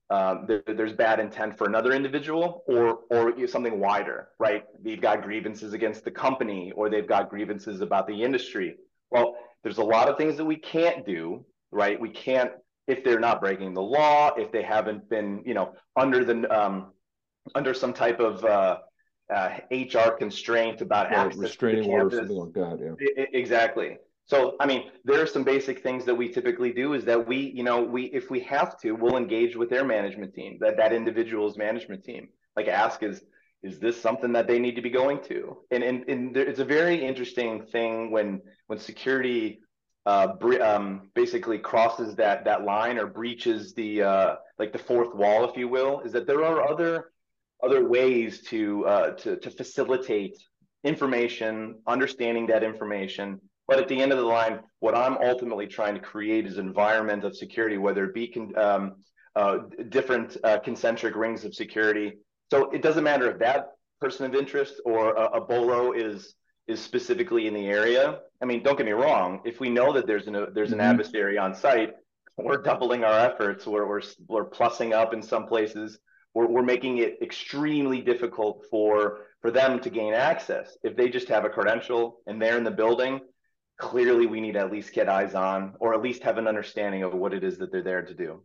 um, 0.08 0.46
there, 0.48 0.62
there's 0.66 0.94
bad 0.94 1.20
intent 1.20 1.58
for 1.58 1.66
another 1.66 1.92
individual, 1.92 2.64
or 2.66 3.00
or 3.10 3.46
something 3.46 3.78
wider, 3.78 4.28
right? 4.38 4.64
They've 4.82 5.00
got 5.00 5.22
grievances 5.22 5.74
against 5.74 6.04
the 6.04 6.10
company, 6.10 6.72
or 6.74 6.88
they've 6.88 7.06
got 7.06 7.28
grievances 7.28 7.82
about 7.82 8.06
the 8.06 8.22
industry. 8.22 8.76
Well, 9.10 9.36
there's 9.62 9.78
a 9.78 9.84
lot 9.84 10.08
of 10.08 10.16
things 10.16 10.38
that 10.38 10.46
we 10.46 10.56
can't 10.56 11.04
do, 11.04 11.44
right? 11.70 12.00
We 12.00 12.08
can't 12.08 12.52
if 12.86 13.04
they're 13.04 13.20
not 13.20 13.40
breaking 13.40 13.74
the 13.74 13.82
law, 13.82 14.34
if 14.36 14.50
they 14.52 14.62
haven't 14.62 15.08
been, 15.08 15.42
you 15.44 15.54
know, 15.54 15.74
under 15.96 16.24
the 16.24 16.50
um, 16.52 16.92
under 17.54 17.74
some 17.74 17.92
type 17.92 18.20
of 18.20 18.44
uh, 18.44 18.78
uh, 19.32 19.58
HR 19.70 20.10
constraint 20.10 20.80
about 20.80 21.10
yeah, 21.10 21.24
access 21.24 21.38
restraining 21.38 21.90
order, 21.90 22.16
something 22.16 22.36
like 22.36 22.52
that. 22.54 22.96
Yeah, 23.00 23.24
exactly. 23.32 23.98
So, 24.26 24.56
I 24.60 24.66
mean, 24.66 24.90
there 25.04 25.20
are 25.20 25.26
some 25.26 25.42
basic 25.42 25.82
things 25.82 26.04
that 26.04 26.14
we 26.14 26.28
typically 26.28 26.72
do 26.72 26.94
is 26.94 27.04
that 27.04 27.26
we, 27.26 27.36
you 27.36 27.64
know, 27.64 27.82
we 27.82 28.04
if 28.04 28.30
we 28.30 28.40
have 28.40 28.80
to, 28.80 28.92
we'll 28.92 29.16
engage 29.16 29.56
with 29.56 29.68
their 29.68 29.84
management 29.84 30.34
team, 30.34 30.58
that 30.60 30.76
that 30.76 30.92
individual's 30.92 31.56
management 31.56 32.04
team. 32.04 32.28
Like 32.56 32.68
ask 32.68 33.02
is 33.02 33.22
is 33.62 33.78
this 33.78 34.00
something 34.00 34.32
that 34.32 34.48
they 34.48 34.58
need 34.58 34.76
to 34.76 34.82
be 34.82 34.90
going 34.90 35.22
to? 35.24 35.58
And 35.70 35.82
and, 35.82 36.08
and 36.08 36.34
there, 36.34 36.46
it's 36.46 36.60
a 36.60 36.64
very 36.64 37.04
interesting 37.04 37.64
thing 37.66 38.10
when 38.10 38.42
when 38.66 38.78
security 38.78 39.60
uh, 40.06 40.28
um, 40.60 41.10
basically 41.14 41.58
crosses 41.58 42.16
that 42.16 42.44
that 42.44 42.64
line 42.64 42.98
or 42.98 43.06
breaches 43.06 43.72
the 43.74 44.02
uh, 44.02 44.36
like 44.58 44.72
the 44.72 44.78
fourth 44.78 45.14
wall, 45.14 45.48
if 45.48 45.56
you 45.56 45.68
will, 45.68 46.00
is 46.00 46.12
that 46.12 46.26
there 46.26 46.44
are 46.44 46.68
other 46.68 47.12
other 47.62 47.88
ways 47.88 48.42
to 48.42 48.84
uh, 48.86 49.10
to 49.12 49.36
to 49.36 49.50
facilitate 49.50 50.36
information, 50.84 51.78
understanding 51.86 52.46
that 52.48 52.64
information. 52.64 53.40
But 53.68 53.78
at 53.78 53.88
the 53.88 54.02
end 54.02 54.10
of 54.10 54.18
the 54.18 54.24
line, 54.24 54.60
what 54.80 54.96
I'm 54.96 55.16
ultimately 55.18 55.68
trying 55.68 55.94
to 55.94 56.00
create 56.00 56.46
is 56.46 56.58
an 56.58 56.66
environment 56.66 57.24
of 57.24 57.36
security, 57.36 57.78
whether 57.78 58.04
it 58.04 58.14
be 58.14 58.26
con- 58.26 58.58
um, 58.58 58.96
uh, 59.36 59.58
different 59.88 60.36
uh, 60.42 60.58
concentric 60.58 61.14
rings 61.14 61.44
of 61.44 61.54
security. 61.54 62.14
So 62.50 62.70
it 62.70 62.82
doesn't 62.82 63.04
matter 63.04 63.30
if 63.30 63.38
that 63.38 63.68
person 64.00 64.26
of 64.26 64.34
interest 64.34 64.74
or 64.84 65.14
a, 65.14 65.38
a 65.38 65.40
bolo 65.40 65.92
is 65.92 66.34
is 66.66 66.80
specifically 66.80 67.46
in 67.46 67.54
the 67.54 67.66
area. 67.66 68.20
I 68.40 68.44
mean, 68.44 68.62
don't 68.62 68.76
get 68.76 68.86
me 68.86 68.92
wrong. 68.92 69.40
If 69.44 69.60
we 69.60 69.68
know 69.68 69.92
that 69.92 70.06
there's 70.06 70.26
an 70.26 70.46
there's 70.54 70.72
an 70.72 70.78
mm-hmm. 70.78 70.90
adversary 70.90 71.38
on 71.38 71.54
site, 71.54 71.92
we're 72.36 72.62
doubling 72.62 73.04
our 73.04 73.18
efforts. 73.18 73.66
We're 73.66 73.86
we're 73.86 74.02
we're 74.28 74.48
plussing 74.48 74.92
up 74.92 75.12
in 75.12 75.22
some 75.22 75.46
places. 75.46 75.98
We're 76.34 76.48
we're 76.48 76.62
making 76.62 76.98
it 76.98 77.18
extremely 77.22 78.00
difficult 78.00 78.66
for 78.70 79.26
for 79.40 79.50
them 79.50 79.80
to 79.80 79.90
gain 79.90 80.14
access. 80.14 80.76
If 80.82 80.96
they 80.96 81.08
just 81.08 81.28
have 81.28 81.44
a 81.44 81.50
credential 81.50 82.20
and 82.26 82.40
they're 82.40 82.56
in 82.56 82.64
the 82.64 82.70
building, 82.70 83.20
clearly 83.78 84.26
we 84.26 84.40
need 84.40 84.52
to 84.52 84.60
at 84.60 84.72
least 84.72 84.94
get 84.94 85.08
eyes 85.08 85.34
on, 85.34 85.74
or 85.80 85.94
at 85.94 86.02
least 86.02 86.22
have 86.22 86.38
an 86.38 86.46
understanding 86.46 87.02
of 87.02 87.12
what 87.14 87.34
it 87.34 87.42
is 87.42 87.58
that 87.58 87.72
they're 87.72 87.82
there 87.82 88.02
to 88.02 88.14
do. 88.14 88.42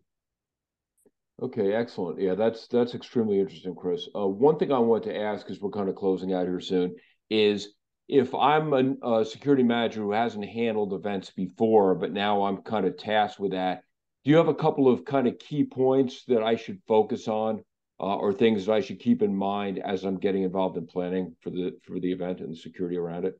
Okay, 1.40 1.74
excellent. 1.74 2.20
Yeah, 2.20 2.34
that's 2.34 2.68
that's 2.68 2.96
extremely 2.96 3.40
interesting, 3.40 3.76
Chris. 3.76 4.08
Uh, 4.16 4.28
one 4.28 4.58
thing 4.58 4.72
I 4.72 4.80
want 4.80 5.04
to 5.04 5.16
ask, 5.16 5.46
because 5.46 5.62
we're 5.62 5.70
kind 5.70 5.88
of 5.88 5.96
closing 5.96 6.34
out 6.34 6.48
here 6.48 6.60
soon, 6.60 6.96
is 7.30 7.74
if 8.08 8.34
I'm 8.34 8.74
a, 9.04 9.20
a, 9.20 9.26
security 9.26 9.64
manager 9.64 10.02
who 10.02 10.14
hasn't 10.14 10.46
handled 10.46 10.94
events 10.94 11.30
before, 11.32 11.96
but 11.96 12.14
now 12.14 12.44
I'm 12.44 12.58
kind 12.58 12.86
of 12.86 12.98
tasked 12.98 13.40
with 13.40 13.52
that, 13.52 13.84
do 14.24 14.32
you 14.32 14.38
have 14.38 14.48
a 14.48 14.56
couple 14.56 14.92
of 14.92 15.06
kind 15.06 15.28
of 15.28 15.40
key 15.40 15.64
points 15.64 16.24
that 16.26 16.44
I 16.44 16.56
should 16.56 16.82
focus 16.88 17.28
on, 17.28 17.64
uh, 18.00 18.16
or 18.16 18.34
things 18.34 18.66
that 18.66 18.74
I 18.74 18.82
should 18.82 19.00
keep 19.00 19.22
in 19.22 19.36
mind 19.36 19.80
as 19.80 20.04
I'm 20.04 20.18
getting 20.18 20.44
involved 20.44 20.78
in 20.78 20.86
planning 20.86 21.36
for 21.42 21.50
the 21.50 21.78
for 21.84 22.00
the 22.00 22.12
event 22.12 22.40
and 22.40 22.52
the 22.52 22.56
security 22.58 22.98
around 22.98 23.26
it? 23.26 23.40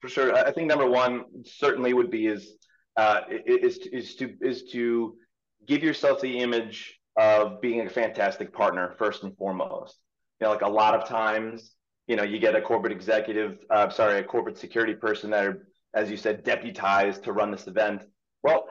For 0.00 0.08
sure, 0.08 0.34
I 0.34 0.50
think 0.52 0.68
number 0.68 0.88
one 0.88 1.24
certainly 1.44 1.92
would 1.92 2.10
be 2.10 2.26
is 2.26 2.54
uh, 2.96 3.20
is 3.28 3.78
is 3.78 4.14
to 4.16 4.34
is 4.40 4.64
to 4.72 5.16
give 5.66 5.82
yourself 5.82 6.20
the 6.20 6.38
image 6.38 6.98
of 7.16 7.60
being 7.60 7.86
a 7.86 7.90
fantastic 7.90 8.52
partner 8.52 8.94
first 8.98 9.22
and 9.22 9.36
foremost. 9.36 9.98
You 10.40 10.46
know, 10.46 10.52
like 10.52 10.62
a 10.62 10.68
lot 10.68 10.94
of 10.94 11.06
times, 11.06 11.74
you 12.10 12.16
know, 12.16 12.24
you 12.24 12.40
get 12.40 12.56
a 12.56 12.60
corporate 12.60 12.92
executive, 12.92 13.64
uh, 13.70 13.88
sorry, 13.88 14.18
a 14.18 14.24
corporate 14.24 14.58
security 14.58 14.94
person 14.94 15.30
that 15.30 15.46
are, 15.46 15.66
as 15.94 16.10
you 16.10 16.16
said, 16.16 16.42
deputized 16.42 17.22
to 17.22 17.32
run 17.32 17.52
this 17.52 17.68
event. 17.68 18.02
Well, 18.42 18.66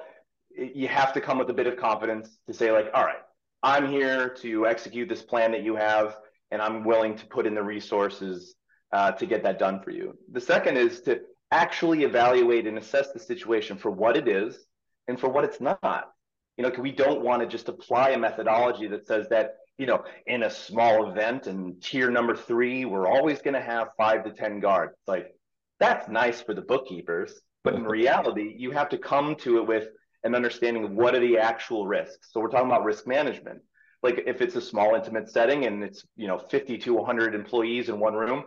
you 0.52 0.90
have 0.90 1.14
to 1.14 1.22
come 1.22 1.38
with 1.38 1.50
a 1.50 1.54
bit 1.54 1.66
of 1.66 1.78
confidence 1.78 2.38
to 2.48 2.54
say, 2.54 2.70
like, 2.74 2.88
all 2.94 3.06
right, 3.06 3.22
I'm 3.64 3.88
here 3.88 4.28
to 4.42 4.68
execute 4.68 5.08
this 5.08 5.22
plan 5.22 5.54
that 5.54 5.64
you 5.64 5.78
have, 5.78 6.18
and 6.52 6.62
I'm 6.62 6.84
willing 6.84 7.16
to 7.16 7.26
put 7.28 7.48
in 7.48 7.56
the 7.56 7.64
resources 7.64 8.56
uh, 8.92 9.14
to 9.14 9.26
get 9.26 9.42
that 9.44 9.58
done 9.58 9.82
for 9.84 9.92
you. 9.92 10.18
The 10.34 10.42
second 10.42 10.76
is 10.76 11.00
to 11.04 11.22
actually 11.52 12.04
evaluate 12.04 12.68
and 12.68 12.78
assess 12.78 13.14
the 13.14 13.20
situation 13.20 13.78
for 13.78 13.90
what 13.90 14.18
it 14.18 14.28
is 14.28 14.68
and 15.08 15.18
for 15.18 15.30
what 15.30 15.46
it's 15.46 15.62
not 15.62 16.14
you 16.60 16.64
know, 16.64 16.74
we 16.78 16.92
don't 16.92 17.22
want 17.22 17.42
to 17.42 17.48
just 17.48 17.70
apply 17.70 18.10
a 18.10 18.18
methodology 18.18 18.86
that 18.88 19.08
says 19.08 19.30
that, 19.30 19.60
you 19.80 19.86
know, 19.86 20.04
in 20.28 20.44
a 20.44 20.50
small 20.50 21.10
event 21.10 21.48
and 21.48 21.82
tier 21.82 22.12
number 22.12 22.36
three, 22.36 22.84
we're 22.84 23.08
always 23.08 23.42
going 23.42 23.54
to 23.54 23.62
have 23.62 23.88
five 23.98 24.26
to 24.26 24.32
10 24.32 24.60
guards. 24.60 24.94
Like, 25.08 25.34
that's 25.80 26.10
nice 26.10 26.42
for 26.42 26.54
the 26.54 26.62
bookkeepers. 26.62 27.40
But 27.64 27.76
in 27.76 27.84
reality, 28.00 28.54
you 28.58 28.72
have 28.72 28.90
to 28.90 28.98
come 28.98 29.36
to 29.38 29.58
it 29.58 29.68
with 29.68 29.88
an 30.26 30.36
understanding 30.36 30.84
of 30.84 30.92
what 30.92 31.16
are 31.16 31.20
the 31.20 31.38
actual 31.38 31.88
risks. 31.88 32.30
So 32.32 32.42
we're 32.42 32.50
talking 32.50 32.68
about 32.68 32.84
risk 32.84 33.08
management. 33.08 33.62
Like 34.04 34.24
if 34.28 34.42
it's 34.42 34.56
a 34.56 34.62
small 34.62 34.96
intimate 34.96 35.30
setting 35.32 35.66
and 35.66 35.82
it's, 35.82 36.06
you 36.18 36.28
know, 36.28 36.38
50 36.38 36.78
to 36.80 36.94
100 36.96 37.34
employees 37.34 37.88
in 37.88 38.00
one 38.00 38.14
room, 38.14 38.44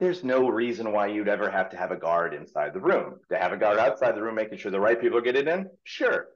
there's 0.00 0.24
no 0.24 0.48
reason 0.48 0.92
why 0.92 1.06
you'd 1.06 1.28
ever 1.28 1.48
have 1.48 1.70
to 1.70 1.76
have 1.76 1.92
a 1.92 1.96
guard 1.96 2.34
inside 2.34 2.74
the 2.74 2.80
room. 2.80 3.20
To 3.30 3.38
have 3.38 3.52
a 3.52 3.56
guard 3.56 3.78
outside 3.78 4.16
the 4.16 4.22
room, 4.22 4.34
making 4.34 4.58
sure 4.58 4.72
the 4.72 4.80
right 4.80 5.00
people 5.00 5.18
are 5.18 5.22
getting 5.22 5.46
in, 5.46 5.70
sure. 5.84 6.26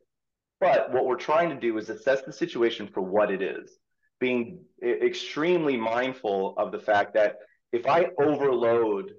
But 0.61 0.93
what 0.93 1.07
we're 1.07 1.17
trying 1.17 1.51
to 1.51 1.57
do 1.57 1.77
is 1.79 1.89
assess 1.89 2.23
the 2.23 2.33
situation 2.33 2.89
for 2.93 3.01
what 3.01 3.33
it 3.33 3.43
is, 3.43 3.79
being 4.21 4.61
extremely 4.83 5.77
mindful 5.77 6.55
of 6.57 6.73
the 6.73 6.79
fact 6.79 7.15
that 7.15 7.37
if 7.73 7.87
I 7.87 8.07
overload 8.19 9.13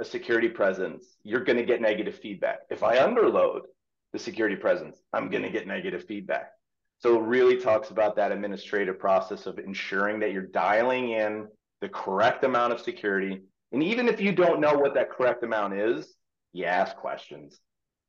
a 0.00 0.04
security 0.04 0.48
presence, 0.48 1.04
you're 1.22 1.44
going 1.44 1.58
to 1.58 1.64
get 1.64 1.80
negative 1.80 2.18
feedback. 2.18 2.58
If 2.70 2.82
I 2.82 2.98
underload 2.98 3.60
the 4.12 4.18
security 4.18 4.56
presence, 4.56 4.98
I'm 5.12 5.30
going 5.30 5.42
to 5.42 5.50
get 5.50 5.66
negative 5.66 6.04
feedback. 6.06 6.50
So 6.98 7.18
it 7.18 7.26
really 7.26 7.56
talks 7.56 7.90
about 7.90 8.16
that 8.16 8.32
administrative 8.32 8.98
process 8.98 9.46
of 9.46 9.58
ensuring 9.58 10.20
that 10.20 10.32
you're 10.32 10.42
dialing 10.42 11.10
in 11.10 11.48
the 11.80 11.88
correct 11.88 12.44
amount 12.44 12.72
of 12.72 12.80
security. 12.80 13.42
And 13.72 13.82
even 13.82 14.08
if 14.08 14.20
you 14.20 14.32
don't 14.32 14.60
know 14.60 14.74
what 14.74 14.94
that 14.94 15.10
correct 15.10 15.42
amount 15.42 15.74
is, 15.74 16.14
you 16.52 16.64
ask 16.64 16.96
questions. 16.96 17.58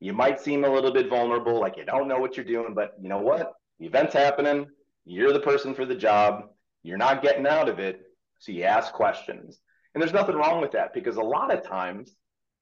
You 0.00 0.12
might 0.12 0.40
seem 0.40 0.64
a 0.64 0.70
little 0.70 0.92
bit 0.92 1.08
vulnerable, 1.08 1.60
like 1.60 1.76
you 1.76 1.84
don't 1.84 2.08
know 2.08 2.18
what 2.18 2.36
you're 2.36 2.46
doing, 2.46 2.74
but 2.74 2.92
you 3.00 3.08
know 3.08 3.18
what? 3.18 3.52
The 3.78 3.86
event's 3.86 4.14
happening. 4.14 4.66
You're 5.06 5.32
the 5.32 5.40
person 5.40 5.72
for 5.72 5.86
the 5.86 5.94
job. 5.94 6.50
You're 6.82 6.98
not 6.98 7.22
getting 7.22 7.46
out 7.46 7.68
of 7.68 7.78
it. 7.78 8.02
So 8.40 8.52
you 8.52 8.64
ask 8.64 8.92
questions. 8.92 9.58
And 9.94 10.02
there's 10.02 10.12
nothing 10.12 10.36
wrong 10.36 10.60
with 10.60 10.72
that 10.72 10.92
because 10.92 11.16
a 11.16 11.22
lot 11.22 11.54
of 11.54 11.64
times, 11.64 12.14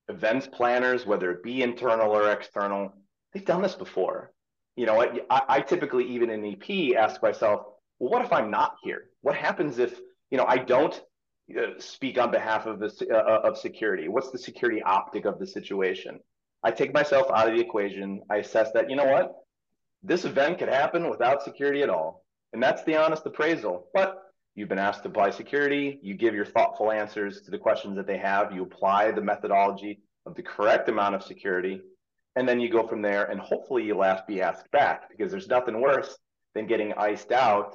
events 0.09 0.47
planners, 0.47 1.07
whether 1.07 1.31
it 1.33 1.43
be 1.43 1.63
internal 1.63 2.13
or 2.13 2.31
external, 2.31 2.93
they've 3.33 3.45
done 3.45 3.63
this 3.63 3.75
before. 3.75 4.33
You 4.77 4.87
know, 4.87 5.03
I, 5.31 5.43
I 5.49 5.61
typically, 5.61 6.05
even 6.13 6.31
in 6.31 6.45
EP, 6.45 6.97
ask 6.97 7.23
myself, 7.23 7.63
well, 7.99 8.11
what 8.11 8.25
if 8.25 8.33
I'm 8.33 8.51
not 8.51 8.77
here? 8.83 9.05
What 9.23 9.37
happens 9.37 9.79
if, 9.79 9.99
you 10.31 10.37
know, 10.37 10.45
I 10.47 10.59
don't 10.59 11.01
uh, 11.57 11.79
speak 11.79 12.19
on 12.19 12.31
behalf 12.31 12.67
of 12.67 12.79
the 12.79 13.09
uh, 13.11 13.49
of 13.49 13.57
security? 13.57 14.09
What's 14.09 14.31
the 14.31 14.39
security 14.39 14.83
optic 14.83 15.25
of 15.25 15.39
the 15.39 15.47
situation? 15.47 16.21
I 16.63 16.73
take 16.73 16.93
myself 16.93 17.29
out 17.35 17.49
of 17.49 17.55
the 17.55 17.61
equation. 17.61 18.23
I 18.31 18.37
assess 18.37 18.73
that, 18.73 18.91
you 18.91 18.97
know 18.97 19.07
what? 19.07 19.33
This 20.03 20.25
event 20.25 20.59
could 20.59 20.69
happen 20.69 21.09
without 21.09 21.43
security 21.43 21.83
at 21.83 21.91
all. 21.91 22.24
And 22.55 22.63
that's 22.63 22.85
the 22.85 22.97
honest 22.97 23.27
appraisal. 23.27 23.89
But 23.93 24.23
you've 24.55 24.69
been 24.69 24.79
asked 24.79 25.03
to 25.03 25.09
apply 25.09 25.31
security. 25.31 25.99
You 26.03 26.15
give 26.15 26.35
your 26.35 26.47
thoughtful 26.47 26.93
answers 26.93 27.43
to 27.43 27.51
the 27.51 27.59
questions 27.59 27.97
that 27.97 28.07
they 28.07 28.17
have. 28.17 28.53
You 28.53 28.63
apply 28.63 29.11
the 29.11 29.21
methodology 29.21 30.01
of 30.25 30.37
the 30.37 30.43
correct 30.43 30.89
amount 30.89 31.17
of 31.17 31.25
security. 31.25 31.83
And 32.37 32.49
then 32.49 32.61
you 32.61 32.71
go 32.71 32.87
from 32.87 33.03
there. 33.03 33.25
And 33.25 33.41
hopefully 33.41 33.83
you'll 33.83 34.05
ask, 34.05 34.25
be 34.29 34.41
asked 34.41 34.71
back 34.71 35.11
because 35.11 35.33
there's 35.33 35.49
nothing 35.49 35.81
worse 35.81 36.17
than 36.55 36.69
getting 36.69 36.93
iced 36.95 37.33
out 37.33 37.75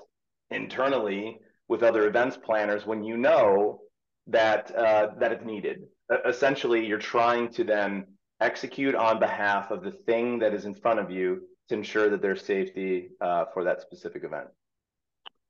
internally 0.50 1.40
with 1.68 1.84
other 1.84 2.08
events 2.08 2.38
planners 2.38 2.86
when 2.86 3.04
you 3.04 3.18
know 3.18 3.82
that 4.28 4.74
uh, 4.76 5.10
that 5.20 5.34
it's 5.34 5.46
needed. 5.46 5.84
Essentially, 6.26 6.86
you're 6.86 6.98
trying 6.98 7.50
to 7.50 7.66
then 7.66 8.06
execute 8.40 8.96
on 8.96 9.20
behalf 9.20 9.72
of 9.72 9.84
the 9.84 9.92
thing 9.92 10.40
that 10.40 10.54
is 10.54 10.64
in 10.64 10.74
front 10.74 11.00
of 11.00 11.12
you 11.12 11.42
to 11.68 11.76
ensure 11.76 12.10
that 12.10 12.22
there's 12.22 12.44
safety 12.44 13.10
uh, 13.20 13.46
for 13.54 13.66
that 13.66 13.82
specific 13.82 14.24
event. 14.24 14.48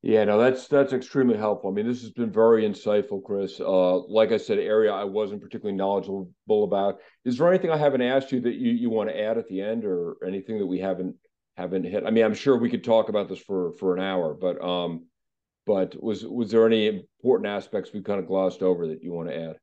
Yeah, 0.02 0.24
no, 0.24 0.38
that's 0.38 0.66
that's 0.66 0.94
extremely 0.94 1.36
helpful. 1.36 1.70
I 1.70 1.74
mean, 1.74 1.86
this 1.86 2.00
has 2.00 2.10
been 2.10 2.32
very 2.32 2.66
insightful, 2.66 3.22
Chris. 3.22 3.60
Uh, 3.60 3.98
like 3.98 4.32
I 4.32 4.38
said, 4.38 4.58
area 4.58 4.90
I 4.90 5.04
wasn't 5.04 5.42
particularly 5.42 5.76
knowledgeable 5.76 6.64
about. 6.64 7.00
Is 7.26 7.36
there 7.36 7.48
anything 7.48 7.70
I 7.70 7.76
haven't 7.76 8.00
asked 8.00 8.32
you 8.32 8.40
that 8.40 8.54
you, 8.54 8.70
you 8.70 8.88
want 8.88 9.10
to 9.10 9.20
add 9.20 9.36
at 9.36 9.46
the 9.48 9.60
end, 9.60 9.84
or 9.84 10.16
anything 10.26 10.58
that 10.58 10.66
we 10.66 10.78
haven't 10.78 11.16
haven't 11.58 11.84
hit? 11.84 12.04
I 12.06 12.10
mean, 12.10 12.24
I'm 12.24 12.34
sure 12.34 12.56
we 12.56 12.70
could 12.70 12.82
talk 12.82 13.10
about 13.10 13.28
this 13.28 13.40
for 13.40 13.72
for 13.74 13.94
an 13.94 14.02
hour, 14.02 14.32
but 14.32 14.62
um, 14.64 15.04
but 15.66 16.02
was 16.02 16.24
was 16.24 16.50
there 16.50 16.66
any 16.66 16.86
important 16.86 17.48
aspects 17.48 17.92
we 17.92 18.00
kind 18.00 18.20
of 18.20 18.26
glossed 18.26 18.62
over 18.62 18.88
that 18.88 19.02
you 19.02 19.12
want 19.12 19.28
to 19.28 19.38
add? 19.38 19.56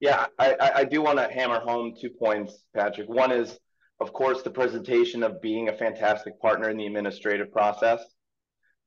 Yeah, 0.00 0.24
I, 0.38 0.56
I 0.76 0.84
do 0.84 1.02
want 1.02 1.18
to 1.18 1.30
hammer 1.30 1.60
home 1.60 1.92
two 2.00 2.08
points, 2.08 2.64
Patrick. 2.74 3.10
One 3.10 3.30
is, 3.30 3.58
of 4.00 4.14
course, 4.14 4.40
the 4.40 4.50
presentation 4.50 5.22
of 5.22 5.42
being 5.42 5.68
a 5.68 5.74
fantastic 5.74 6.40
partner 6.40 6.70
in 6.70 6.78
the 6.78 6.86
administrative 6.86 7.52
process. 7.52 8.02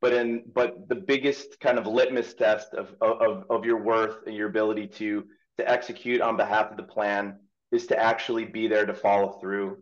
But 0.03 0.11
in 0.11 0.43
but 0.53 0.89
the 0.89 0.95
biggest 0.95 1.61
kind 1.61 1.77
of 1.77 1.87
litmus 1.87 2.33
test 2.33 2.73
of, 2.73 2.93
of, 2.99 3.45
of 3.49 3.63
your 3.63 3.81
worth 3.81 4.27
and 4.27 4.35
your 4.35 4.49
ability 4.49 4.87
to 4.99 5.23
to 5.57 5.69
execute 5.69 6.19
on 6.19 6.35
behalf 6.35 6.71
of 6.71 6.75
the 6.75 6.83
plan 6.83 7.39
is 7.71 7.87
to 7.87 7.97
actually 7.97 8.43
be 8.43 8.67
there 8.67 8.85
to 8.85 8.93
follow 8.93 9.39
through. 9.39 9.77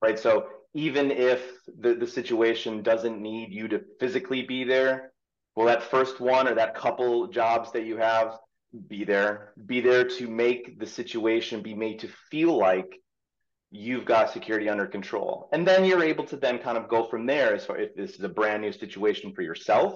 Right. 0.00 0.18
So 0.18 0.46
even 0.72 1.10
if 1.10 1.42
the, 1.78 1.92
the 1.92 2.06
situation 2.06 2.82
doesn't 2.82 3.20
need 3.20 3.52
you 3.52 3.68
to 3.68 3.82
physically 4.00 4.42
be 4.42 4.64
there, 4.64 5.12
well, 5.54 5.66
that 5.66 5.82
first 5.82 6.20
one 6.20 6.48
or 6.48 6.54
that 6.54 6.74
couple 6.74 7.26
jobs 7.26 7.70
that 7.72 7.84
you 7.84 7.98
have 7.98 8.38
be 8.88 9.04
there 9.04 9.52
be 9.66 9.82
there 9.82 10.04
to 10.04 10.26
make 10.26 10.78
the 10.80 10.86
situation 10.86 11.60
be 11.60 11.74
made 11.74 11.98
to 12.00 12.08
feel 12.30 12.56
like 12.56 12.90
you've 13.76 14.04
got 14.04 14.32
security 14.32 14.68
under 14.68 14.86
control. 14.86 15.48
And 15.52 15.66
then 15.66 15.84
you're 15.84 16.02
able 16.02 16.24
to 16.24 16.36
then 16.36 16.58
kind 16.58 16.78
of 16.78 16.88
go 16.88 17.04
from 17.04 17.26
there 17.26 17.54
as 17.54 17.64
far 17.66 17.78
if 17.78 17.94
this 17.94 18.12
is 18.12 18.20
a 18.20 18.28
brand 18.28 18.62
new 18.62 18.72
situation 18.72 19.32
for 19.34 19.42
yourself 19.42 19.94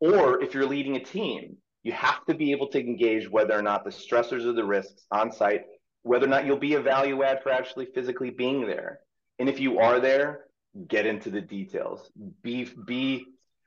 or 0.00 0.42
if 0.42 0.54
you're 0.54 0.66
leading 0.66 0.96
a 0.96 1.04
team 1.04 1.56
you 1.82 1.92
have 1.92 2.24
to 2.24 2.34
be 2.34 2.50
able 2.50 2.68
to 2.68 2.80
engage 2.80 3.30
whether 3.30 3.56
or 3.56 3.62
not 3.62 3.84
the 3.84 3.90
stressors 3.90 4.46
or 4.46 4.54
the 4.54 4.64
risks 4.64 5.04
on 5.10 5.30
site 5.30 5.62
whether 6.02 6.26
or 6.26 6.28
not 6.28 6.44
you'll 6.46 6.56
be 6.56 6.74
a 6.74 6.80
value 6.80 7.22
add 7.22 7.42
for 7.42 7.50
actually 7.50 7.86
physically 7.94 8.30
being 8.30 8.66
there. 8.66 9.00
And 9.38 9.48
if 9.48 9.58
you 9.58 9.78
are 9.78 10.00
there 10.00 10.44
get 10.88 11.06
into 11.06 11.30
the 11.30 11.40
details. 11.40 12.10
Be 12.42 12.68
be 12.86 13.26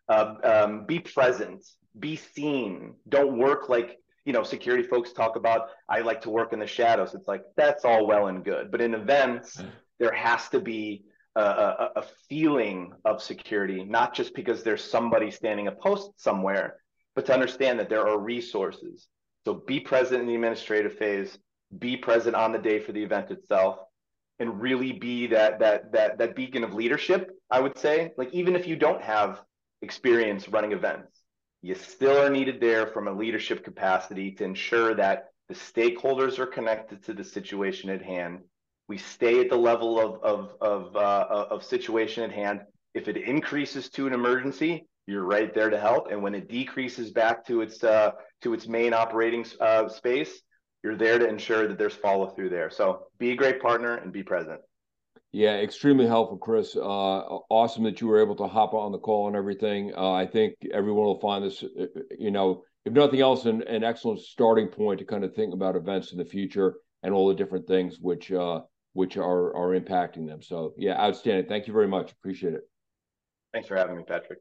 uh, 0.09 0.35
um, 0.43 0.85
be 0.85 0.99
present. 0.99 1.65
Be 1.97 2.15
seen. 2.15 2.95
Don't 3.09 3.37
work 3.37 3.69
like 3.69 3.97
you 4.27 4.33
know, 4.33 4.43
security 4.43 4.83
folks 4.83 5.13
talk 5.13 5.37
about, 5.37 5.69
I 5.87 6.01
like 6.01 6.19
to 6.23 6.29
work 6.29 6.51
in 6.51 6.59
the 6.59 6.67
shadows. 6.67 7.13
It's 7.13 7.29
like, 7.29 7.43
that's 7.55 7.85
all 7.85 8.05
well 8.05 8.27
and 8.27 8.43
good. 8.43 8.71
But 8.71 8.81
in 8.81 8.93
events, 8.93 9.63
there 9.99 10.11
has 10.11 10.49
to 10.49 10.59
be 10.59 11.05
a, 11.37 11.41
a, 11.41 11.91
a 11.95 12.03
feeling 12.27 12.91
of 13.05 13.23
security, 13.23 13.85
not 13.85 14.13
just 14.13 14.35
because 14.35 14.63
there's 14.63 14.83
somebody 14.83 15.31
standing 15.31 15.67
a 15.67 15.71
post 15.71 16.11
somewhere, 16.17 16.75
but 17.15 17.25
to 17.27 17.33
understand 17.33 17.79
that 17.79 17.87
there 17.87 18.05
are 18.05 18.19
resources. 18.19 19.07
So 19.45 19.63
be 19.65 19.79
present 19.79 20.19
in 20.19 20.27
the 20.27 20.35
administrative 20.35 20.97
phase, 20.97 21.37
be 21.79 21.95
present 21.95 22.35
on 22.35 22.51
the 22.51 22.59
day 22.59 22.79
for 22.79 22.91
the 22.91 23.01
event 23.01 23.31
itself, 23.31 23.79
and 24.39 24.59
really 24.59 24.91
be 24.91 25.27
that 25.27 25.59
that 25.59 25.93
that 25.93 26.17
that 26.17 26.35
beacon 26.35 26.65
of 26.65 26.73
leadership. 26.73 27.31
I 27.49 27.61
would 27.61 27.77
say, 27.77 28.11
like 28.17 28.33
even 28.33 28.57
if 28.57 28.67
you 28.67 28.75
don't 28.75 29.01
have 29.01 29.41
experience 29.81 30.49
running 30.49 30.73
events, 30.73 31.13
you 31.61 31.75
still 31.75 32.17
are 32.17 32.29
needed 32.29 32.59
there 32.59 32.87
from 32.87 33.07
a 33.07 33.13
leadership 33.13 33.63
capacity 33.63 34.31
to 34.31 34.43
ensure 34.43 34.93
that 34.95 35.29
the 35.49 35.55
stakeholders 35.55 36.39
are 36.39 36.45
connected 36.45 37.03
to 37.05 37.13
the 37.13 37.23
situation 37.23 37.89
at 37.89 38.01
hand. 38.01 38.39
We 38.87 38.97
stay 38.97 39.39
at 39.41 39.49
the 39.49 39.57
level 39.57 39.99
of, 39.99 40.23
of, 40.23 40.51
of, 40.61 40.95
uh, 40.95 41.47
of 41.49 41.63
situation 41.63 42.23
at 42.23 42.31
hand. 42.31 42.61
If 42.93 43.07
it 43.07 43.17
increases 43.17 43.89
to 43.91 44.07
an 44.07 44.13
emergency, 44.13 44.87
you're 45.07 45.23
right 45.23 45.53
there 45.53 45.69
to 45.69 45.79
help. 45.79 46.11
And 46.11 46.21
when 46.21 46.35
it 46.35 46.49
decreases 46.49 47.11
back 47.11 47.45
to 47.47 47.61
its 47.61 47.83
uh, 47.83 48.11
to 48.41 48.53
its 48.53 48.67
main 48.67 48.93
operating 48.93 49.45
uh, 49.59 49.87
space, 49.87 50.41
you're 50.83 50.97
there 50.97 51.17
to 51.17 51.27
ensure 51.27 51.67
that 51.67 51.77
there's 51.77 51.95
follow 51.95 52.27
through 52.27 52.49
there. 52.49 52.69
So 52.69 53.07
be 53.17 53.31
a 53.31 53.35
great 53.35 53.61
partner 53.61 53.95
and 53.95 54.11
be 54.11 54.23
present. 54.23 54.59
Yeah, 55.37 55.57
extremely 55.57 56.07
helpful, 56.07 56.39
Chris. 56.39 56.75
Uh, 56.75 56.79
awesome 56.81 57.83
that 57.83 58.01
you 58.01 58.07
were 58.07 58.19
able 58.19 58.35
to 58.37 58.47
hop 58.47 58.73
on 58.73 58.91
the 58.91 58.97
call 58.97 59.27
and 59.27 59.35
everything. 59.35 59.93
Uh, 59.95 60.11
I 60.11 60.25
think 60.25 60.55
everyone 60.73 61.05
will 61.05 61.19
find 61.19 61.45
this, 61.45 61.63
uh, 61.63 61.85
you 62.17 62.31
know, 62.31 62.63
if 62.85 62.93
nothing 62.93 63.21
else, 63.21 63.45
an, 63.45 63.61
an 63.67 63.83
excellent 63.83 64.21
starting 64.21 64.67
point 64.67 64.97
to 64.97 65.05
kind 65.05 65.23
of 65.23 65.35
think 65.35 65.53
about 65.53 65.75
events 65.75 66.11
in 66.11 66.17
the 66.17 66.25
future 66.25 66.77
and 67.03 67.13
all 67.13 67.27
the 67.27 67.35
different 67.35 67.67
things 67.67 67.99
which 68.01 68.31
uh, 68.31 68.61
which 68.93 69.15
are 69.15 69.55
are 69.55 69.79
impacting 69.79 70.25
them. 70.25 70.41
So 70.41 70.73
yeah, 70.75 70.99
outstanding. 70.99 71.45
Thank 71.45 71.67
you 71.67 71.73
very 71.73 71.87
much. 71.87 72.13
Appreciate 72.13 72.55
it. 72.55 72.61
Thanks 73.53 73.67
for 73.67 73.75
having 73.75 73.95
me, 73.95 74.03
Patrick. 74.07 74.39